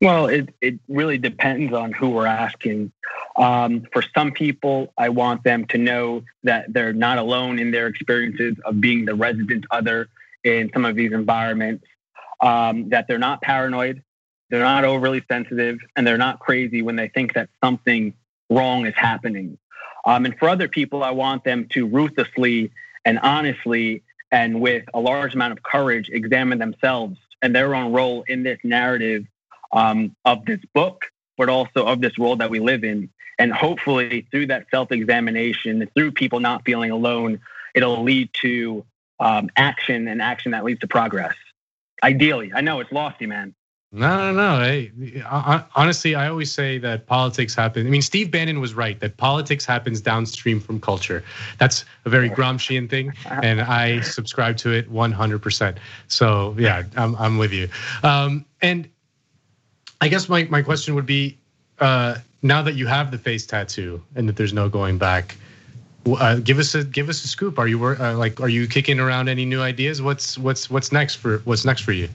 Well, 0.00 0.28
it 0.28 0.54
it 0.60 0.78
really 0.88 1.18
depends 1.18 1.72
on 1.72 1.92
who 1.92 2.10
we're 2.10 2.26
asking. 2.26 2.92
Um, 3.36 3.86
for 3.92 4.02
some 4.16 4.32
people, 4.32 4.92
I 4.96 5.08
want 5.08 5.44
them 5.44 5.64
to 5.66 5.78
know 5.78 6.22
that 6.44 6.72
they're 6.72 6.92
not 6.92 7.18
alone 7.18 7.58
in 7.58 7.70
their 7.70 7.86
experiences 7.86 8.56
of 8.64 8.80
being 8.80 9.04
the 9.04 9.14
resident 9.14 9.64
other 9.70 10.08
in 10.44 10.70
some 10.72 10.84
of 10.84 10.94
these 10.94 11.12
environments. 11.12 11.84
Um, 12.40 12.88
that 12.90 13.08
they're 13.08 13.18
not 13.18 13.42
paranoid, 13.42 14.00
they're 14.50 14.62
not 14.62 14.84
overly 14.84 15.24
sensitive, 15.28 15.78
and 15.96 16.06
they're 16.06 16.18
not 16.18 16.38
crazy 16.38 16.82
when 16.82 16.94
they 16.94 17.08
think 17.08 17.34
that 17.34 17.48
something 17.62 18.14
wrong 18.48 18.86
is 18.86 18.94
happening. 18.96 19.58
Um, 20.08 20.24
and 20.24 20.38
for 20.38 20.48
other 20.48 20.68
people, 20.68 21.04
I 21.04 21.10
want 21.10 21.44
them 21.44 21.68
to 21.74 21.86
ruthlessly 21.86 22.70
and 23.04 23.18
honestly 23.18 24.02
and 24.32 24.58
with 24.58 24.84
a 24.94 25.00
large 25.00 25.34
amount 25.34 25.52
of 25.52 25.62
courage 25.62 26.08
examine 26.10 26.58
themselves 26.58 27.18
and 27.42 27.54
their 27.54 27.74
own 27.74 27.92
role 27.92 28.24
in 28.26 28.42
this 28.42 28.58
narrative 28.64 29.26
um, 29.70 30.16
of 30.24 30.46
this 30.46 30.60
book, 30.72 31.04
but 31.36 31.50
also 31.50 31.84
of 31.84 32.00
this 32.00 32.16
world 32.16 32.38
that 32.38 32.48
we 32.48 32.58
live 32.58 32.84
in. 32.84 33.10
And 33.38 33.52
hopefully, 33.52 34.26
through 34.30 34.46
that 34.46 34.64
self 34.70 34.92
examination, 34.92 35.86
through 35.94 36.12
people 36.12 36.40
not 36.40 36.64
feeling 36.64 36.90
alone, 36.90 37.40
it'll 37.74 38.02
lead 38.02 38.30
to 38.40 38.86
um, 39.20 39.50
action 39.56 40.08
and 40.08 40.22
action 40.22 40.52
that 40.52 40.64
leads 40.64 40.80
to 40.80 40.86
progress. 40.86 41.34
Ideally, 42.02 42.50
I 42.54 42.62
know 42.62 42.80
it's 42.80 42.90
lofty, 42.92 43.26
man. 43.26 43.54
No, 43.90 44.32
no, 44.32 44.60
no. 44.60 45.64
Honestly, 45.74 46.14
I 46.14 46.28
always 46.28 46.52
say 46.52 46.76
that 46.78 47.06
politics 47.06 47.54
happens. 47.54 47.86
I 47.86 47.90
mean, 47.90 48.02
Steve 48.02 48.30
Bannon 48.30 48.60
was 48.60 48.74
right 48.74 49.00
that 49.00 49.16
politics 49.16 49.64
happens 49.64 50.02
downstream 50.02 50.60
from 50.60 50.78
culture. 50.78 51.24
That's 51.56 51.86
a 52.04 52.10
very 52.10 52.28
Gramscian 52.28 52.90
thing, 52.90 53.14
and 53.42 53.62
I 53.62 54.00
subscribe 54.02 54.58
to 54.58 54.72
it 54.72 54.92
100%. 54.92 55.78
So 56.08 56.54
yeah, 56.58 56.82
I'm 56.96 57.16
I'm 57.16 57.38
with 57.38 57.52
you. 57.52 57.70
Um, 58.02 58.44
and 58.60 58.86
I 60.02 60.08
guess 60.08 60.28
my 60.28 60.44
my 60.44 60.60
question 60.60 60.94
would 60.94 61.06
be, 61.06 61.38
uh, 61.78 62.16
now 62.42 62.60
that 62.60 62.74
you 62.74 62.86
have 62.86 63.10
the 63.10 63.18
face 63.18 63.46
tattoo 63.46 64.02
and 64.14 64.28
that 64.28 64.36
there's 64.36 64.52
no 64.52 64.68
going 64.68 64.98
back, 64.98 65.34
uh, 66.06 66.36
give 66.36 66.58
us 66.58 66.74
a 66.74 66.84
give 66.84 67.08
us 67.08 67.24
a 67.24 67.28
scoop. 67.28 67.58
Are 67.58 67.68
you 67.68 67.82
uh, 67.82 68.14
like 68.18 68.38
are 68.38 68.50
you 68.50 68.68
kicking 68.68 69.00
around 69.00 69.30
any 69.30 69.46
new 69.46 69.62
ideas? 69.62 70.02
What's 70.02 70.36
what's 70.36 70.68
what's 70.68 70.92
next 70.92 71.14
for 71.14 71.38
what's 71.38 71.64
next 71.64 71.82
for 71.84 71.92
you? 71.92 72.10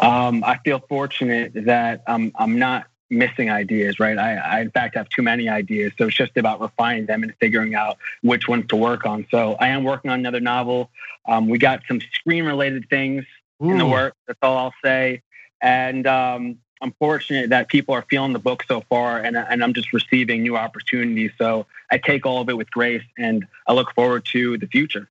Um, 0.00 0.42
I 0.44 0.58
feel 0.64 0.80
fortunate 0.88 1.52
that 1.66 2.02
I'm 2.06 2.32
I'm 2.34 2.58
not 2.58 2.86
missing 3.10 3.50
ideas, 3.50 4.00
right? 4.00 4.18
I, 4.18 4.36
I 4.36 4.60
in 4.60 4.70
fact 4.70 4.96
have 4.96 5.08
too 5.08 5.22
many 5.22 5.48
ideas, 5.48 5.92
so 5.96 6.08
it's 6.08 6.16
just 6.16 6.36
about 6.36 6.60
refining 6.60 7.06
them 7.06 7.22
and 7.22 7.32
figuring 7.38 7.74
out 7.74 7.98
which 8.22 8.48
ones 8.48 8.66
to 8.68 8.76
work 8.76 9.06
on. 9.06 9.26
So 9.30 9.54
I 9.54 9.68
am 9.68 9.84
working 9.84 10.10
on 10.10 10.18
another 10.18 10.40
novel. 10.40 10.90
Um, 11.26 11.48
we 11.48 11.58
got 11.58 11.82
some 11.86 12.00
screen 12.12 12.44
related 12.44 12.88
things 12.90 13.24
Ooh. 13.62 13.70
in 13.70 13.78
the 13.78 13.86
work. 13.86 14.14
That's 14.26 14.38
all 14.42 14.56
I'll 14.56 14.74
say. 14.84 15.22
And 15.60 16.06
um, 16.06 16.58
I'm 16.82 16.92
fortunate 16.98 17.50
that 17.50 17.68
people 17.68 17.94
are 17.94 18.04
feeling 18.10 18.32
the 18.32 18.38
book 18.38 18.64
so 18.66 18.82
far, 18.88 19.20
and 19.20 19.36
and 19.36 19.62
I'm 19.62 19.74
just 19.74 19.92
receiving 19.92 20.42
new 20.42 20.56
opportunities. 20.56 21.30
So 21.38 21.66
I 21.90 21.98
take 21.98 22.26
all 22.26 22.42
of 22.42 22.48
it 22.48 22.56
with 22.56 22.70
grace, 22.70 23.04
and 23.16 23.46
I 23.66 23.72
look 23.72 23.94
forward 23.94 24.26
to 24.32 24.58
the 24.58 24.66
future. 24.66 25.08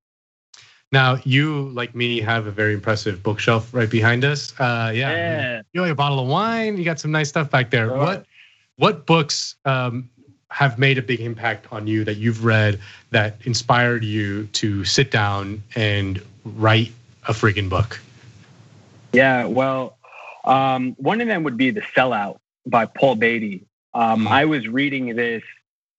Now 0.92 1.18
you, 1.24 1.70
like 1.70 1.94
me, 1.94 2.20
have 2.20 2.46
a 2.46 2.50
very 2.50 2.74
impressive 2.74 3.22
bookshelf 3.22 3.72
right 3.74 3.90
behind 3.90 4.24
us. 4.24 4.52
Uh, 4.58 4.92
yeah, 4.94 5.10
yeah. 5.10 5.62
you 5.72 5.80
know, 5.80 5.90
a 5.90 5.94
bottle 5.94 6.20
of 6.20 6.28
wine. 6.28 6.76
You 6.76 6.84
got 6.84 7.00
some 7.00 7.10
nice 7.10 7.28
stuff 7.28 7.50
back 7.50 7.70
there. 7.70 7.88
Sure. 7.88 7.98
What 7.98 8.26
what 8.76 9.06
books 9.06 9.56
um, 9.64 10.08
have 10.50 10.78
made 10.78 10.98
a 10.98 11.02
big 11.02 11.20
impact 11.20 11.66
on 11.72 11.86
you 11.86 12.04
that 12.04 12.16
you've 12.16 12.44
read 12.44 12.78
that 13.10 13.36
inspired 13.44 14.04
you 14.04 14.46
to 14.52 14.84
sit 14.84 15.10
down 15.10 15.62
and 15.74 16.22
write 16.44 16.92
a 17.26 17.32
freaking 17.32 17.68
book? 17.68 18.00
Yeah, 19.12 19.46
well, 19.46 19.96
um, 20.44 20.94
one 20.98 21.20
of 21.20 21.28
them 21.28 21.44
would 21.44 21.56
be 21.56 21.70
The 21.70 21.82
Sellout 21.96 22.38
by 22.66 22.86
Paul 22.86 23.16
Beatty. 23.16 23.64
Um, 23.94 24.20
mm-hmm. 24.20 24.28
I 24.28 24.44
was 24.44 24.66
reading 24.68 25.14
this 25.16 25.42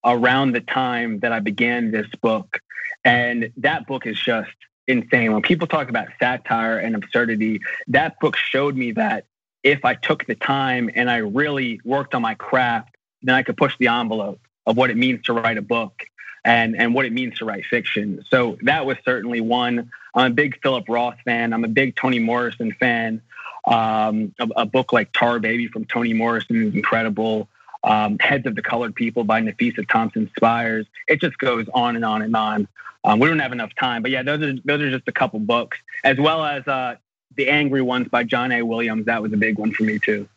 around 0.03 0.51
the 0.51 0.61
time 0.61 1.19
that 1.19 1.31
I 1.31 1.39
began 1.39 1.91
this 1.91 2.07
book, 2.21 2.59
and 3.03 3.51
that 3.57 3.87
book 3.87 4.05
is 4.05 4.19
just 4.19 4.51
insane. 4.87 5.33
When 5.33 5.41
people 5.41 5.67
talk 5.67 5.89
about 5.89 6.07
satire 6.19 6.77
and 6.77 6.95
absurdity, 6.95 7.61
that 7.87 8.19
book 8.19 8.35
showed 8.35 8.75
me 8.75 8.91
that 8.93 9.25
if 9.63 9.83
I 9.83 9.95
took 9.95 10.25
the 10.25 10.35
time 10.35 10.89
and 10.93 11.09
I 11.09 11.17
really 11.17 11.81
worked 11.83 12.13
on 12.13 12.21
my 12.21 12.35
craft, 12.35 12.95
then 13.23 13.35
I 13.35 13.43
could 13.43 13.57
push 13.57 13.75
the 13.79 13.87
envelope 13.87 14.39
of 14.65 14.77
what 14.77 14.89
it 14.89 14.97
means 14.97 15.23
to 15.25 15.33
write 15.33 15.57
a 15.57 15.61
book 15.61 16.03
and, 16.43 16.75
and 16.75 16.93
what 16.93 17.05
it 17.05 17.13
means 17.13 17.39
to 17.39 17.45
write 17.45 17.65
fiction. 17.65 18.23
So 18.29 18.57
that 18.61 18.85
was 18.85 18.97
certainly 19.03 19.41
one. 19.41 19.91
I'm 20.13 20.31
a 20.31 20.35
big 20.35 20.61
Philip 20.61 20.87
Roth 20.87 21.17
fan. 21.25 21.53
I'm 21.53 21.63
a 21.63 21.67
big 21.67 21.95
Toni 21.95 22.19
Morrison 22.19 22.71
fan. 22.79 23.21
Um, 23.67 24.33
a, 24.39 24.47
a, 24.57 24.65
book 24.67 24.93
like 24.93 25.11
Tar 25.11 25.39
Baby 25.39 25.67
from 25.67 25.85
Toni 25.85 26.13
Morrison 26.13 26.67
is 26.67 26.75
incredible. 26.75 27.49
Um, 27.85 28.17
Heads 28.19 28.45
of 28.45 28.55
the 28.55 28.61
Colored 28.61 28.95
People 28.95 29.23
by 29.23 29.41
Nafissa 29.41 29.87
Thompson 29.87 30.29
Spires. 30.35 30.85
It 31.07 31.21
just 31.21 31.37
goes 31.37 31.67
on 31.73 31.95
and 31.95 32.03
on 32.03 32.21
and 32.21 32.35
on. 32.35 32.67
Um, 33.03 33.19
we 33.19 33.27
don't 33.27 33.39
have 33.39 33.51
enough 33.51 33.73
time, 33.75 34.01
but 34.01 34.09
yeah, 34.11 34.23
those 34.23 34.41
are 34.41 34.53
those 34.65 34.81
are 34.81 34.89
just 34.89 35.07
a 35.07 35.11
couple 35.11 35.39
books, 35.39 35.77
as 36.03 36.17
well 36.17 36.43
as 36.43 36.67
uh, 36.67 36.95
the 37.35 37.49
Angry 37.49 37.83
Ones 37.83 38.07
by 38.09 38.23
John 38.23 38.51
A. 38.51 38.63
Williams. 38.63 39.05
That 39.05 39.21
was 39.21 39.31
a 39.31 39.37
big 39.37 39.59
one 39.59 39.71
for 39.71 39.83
me 39.83 39.99
too. 39.99 40.27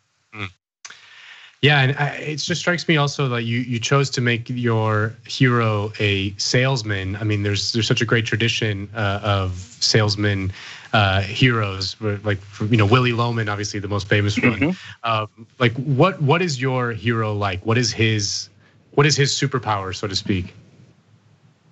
Yeah, 1.61 1.81
and 1.81 1.97
I, 1.97 2.09
it 2.15 2.37
just 2.37 2.61
strikes 2.61 2.87
me 2.87 2.95
also 2.95 3.27
that 3.29 3.43
you 3.43 3.59
you 3.59 3.79
chose 3.79 4.09
to 4.11 4.21
make 4.21 4.49
your 4.49 5.13
hero 5.27 5.91
a 5.99 6.33
salesman. 6.37 7.17
I 7.17 7.25
mean, 7.25 7.43
there's 7.43 7.73
there's 7.73 7.87
such 7.87 8.01
a 8.01 8.05
great 8.05 8.25
tradition 8.25 8.89
uh, 8.95 9.19
of 9.21 9.57
salesman 9.57 10.53
uh, 10.93 11.21
heroes, 11.21 11.97
like 11.99 12.39
you 12.61 12.77
know 12.77 12.85
Willy 12.85 13.11
Loman, 13.11 13.49
obviously 13.49 13.81
the 13.81 13.89
most 13.89 14.07
famous 14.07 14.39
one. 14.39 14.53
Mm-hmm. 14.53 15.09
Um, 15.09 15.47
like, 15.59 15.73
what 15.73 16.21
what 16.21 16.41
is 16.41 16.61
your 16.61 16.93
hero 16.93 17.33
like? 17.33 17.65
What 17.65 17.77
is 17.77 17.91
his 17.91 18.47
what 18.91 19.05
is 19.05 19.17
his 19.17 19.33
superpower, 19.33 19.93
so 19.93 20.07
to 20.07 20.15
speak? 20.15 20.53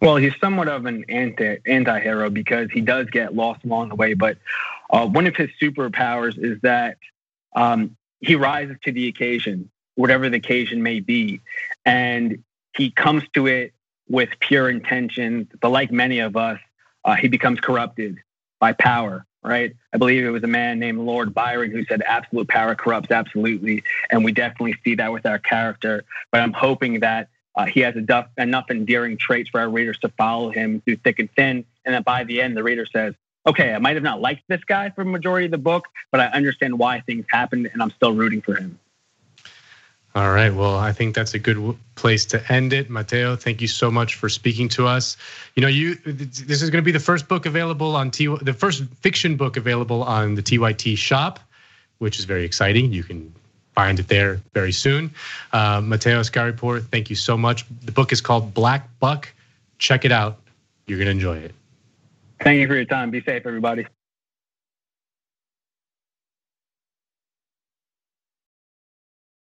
Well, 0.02 0.18
he's 0.18 0.34
somewhat 0.40 0.68
of 0.68 0.86
an 0.86 1.06
anti 1.10 1.58
anti 1.66 2.00
hero 2.02 2.30
because 2.30 2.70
he 2.72 2.82
does 2.82 3.08
get 3.10 3.36
lost 3.36 3.64
along 3.64 3.90
the 3.90 3.96
way. 3.96 4.14
But 4.16 4.38
uh, 4.90 5.08
one 5.08 5.28
of 5.28 5.36
his 5.38 5.50
superpowers 5.62 6.38
is 6.38 6.60
that 6.62 6.98
um, 7.56 7.96
he 8.20 8.36
rises 8.36 8.76
to 8.84 8.92
the 8.92 9.08
occasion, 9.08 9.70
whatever 9.98 10.30
the 10.30 10.38
occasion 10.38 10.82
may 10.82 11.02
be, 11.02 11.42
and 11.86 12.44
he 12.76 12.92
comes 12.92 13.24
to 13.34 13.48
it 13.48 13.74
with 14.08 14.30
pure 14.40 14.70
intention. 14.70 15.50
But 15.60 15.70
like 15.70 15.92
many 15.92 16.20
of 16.20 16.38
us, 16.38 16.60
uh, 17.04 17.16
he 17.16 17.28
becomes 17.28 17.60
corrupted 17.60 18.18
by 18.60 18.74
power. 18.74 19.26
Right? 19.44 19.76
I 19.94 19.98
believe 19.98 20.26
it 20.26 20.30
was 20.30 20.44
a 20.44 20.48
man 20.48 20.78
named 20.80 21.00
Lord 21.00 21.34
Byron 21.34 21.72
who 21.72 21.86
said, 21.86 22.02
"Absolute 22.02 22.50
power 22.50 22.76
corrupts 22.76 23.12
absolutely," 23.12 23.84
and 24.10 24.26
we 24.26 24.34
definitely 24.34 24.76
see 24.84 24.96
that 24.96 25.12
with 25.14 25.26
our 25.26 25.40
character. 25.40 26.04
But 26.32 26.42
I'm 26.42 26.54
hoping 26.54 27.00
that 27.02 27.30
uh, 27.58 27.66
he 27.66 27.80
has 27.80 27.96
enough, 27.96 28.70
endearing 28.70 29.18
traits 29.18 29.50
for 29.50 29.60
our 29.60 29.70
readers 29.70 29.98
to 30.00 30.10
follow 30.10 30.52
him 30.52 30.82
through 30.82 30.98
thick 30.98 31.18
and 31.20 31.30
thin. 31.36 31.66
And 31.86 31.96
then 31.96 32.04
by 32.04 32.24
the 32.24 32.40
end, 32.40 32.56
the 32.56 32.64
reader 32.64 32.86
says, 32.86 33.16
okay, 33.48 33.74
I 33.74 33.80
might 33.80 33.96
have 33.96 34.04
not 34.04 34.22
liked 34.22 34.44
this 34.48 34.64
guy 34.64 34.92
for 34.92 35.04
the 35.04 35.10
majority 35.10 35.46
of 35.46 35.52
the 35.52 35.58
book, 35.58 35.86
but 36.12 36.22
I 36.22 36.28
understand 36.28 36.78
why 36.78 37.00
things 37.02 37.26
happened 37.30 37.70
and 37.74 37.82
I'm 37.82 37.90
still 37.92 38.14
rooting 38.14 38.42
for 38.42 38.56
him. 38.56 38.78
All 40.18 40.32
right. 40.32 40.52
Well, 40.52 40.76
I 40.76 40.94
think 40.94 41.14
that's 41.14 41.36
a 41.36 41.40
good 41.40 41.78
place 41.94 42.26
to 42.26 42.52
end 42.52 42.74
it. 42.74 42.90
Mateo, 42.90 43.36
thank 43.36 43.62
you 43.62 43.68
so 43.68 43.92
much 43.92 44.16
for 44.16 44.30
speaking 44.30 44.68
to 44.70 44.88
us. 44.88 45.16
You 45.54 45.62
know, 45.62 45.68
you 45.68 45.94
this 45.94 46.64
is 46.64 46.72
going 46.72 46.82
to 46.82 46.86
be 46.86 46.92
the 46.92 47.00
first 47.00 47.28
book 47.28 47.46
available 47.46 47.96
on 47.96 48.10
T 48.10 48.26
the 48.42 48.54
first 48.54 48.84
fiction 49.02 49.38
book 49.38 49.58
available 49.58 50.02
on 50.02 50.34
the 50.34 50.42
TYT 50.42 50.98
shop, 50.98 51.40
which 52.00 52.18
is 52.18 52.26
very 52.26 52.46
exciting. 52.46 52.92
You 52.92 53.04
can 53.04 53.32
find 53.76 54.00
it 54.00 54.08
there 54.08 54.42
very 54.56 54.72
soon. 54.72 55.14
Uh, 55.54 55.82
Mateo 55.82 56.20
Askaripour, 56.20 56.88
thank 56.88 57.12
you 57.12 57.16
so 57.16 57.38
much. 57.38 57.64
The 57.86 57.92
book 57.92 58.12
is 58.12 58.20
called 58.20 58.56
Black 58.56 58.90
Buck. 59.00 59.32
Check 59.78 60.04
it 60.04 60.12
out. 60.12 60.40
You're 60.88 60.98
going 60.98 61.06
to 61.06 61.12
enjoy 61.12 61.38
it. 61.38 61.54
Thank 62.42 62.60
you 62.60 62.68
for 62.68 62.74
your 62.74 62.86
time. 62.86 63.12
Be 63.12 63.22
safe, 63.22 63.46
everybody. 63.46 63.86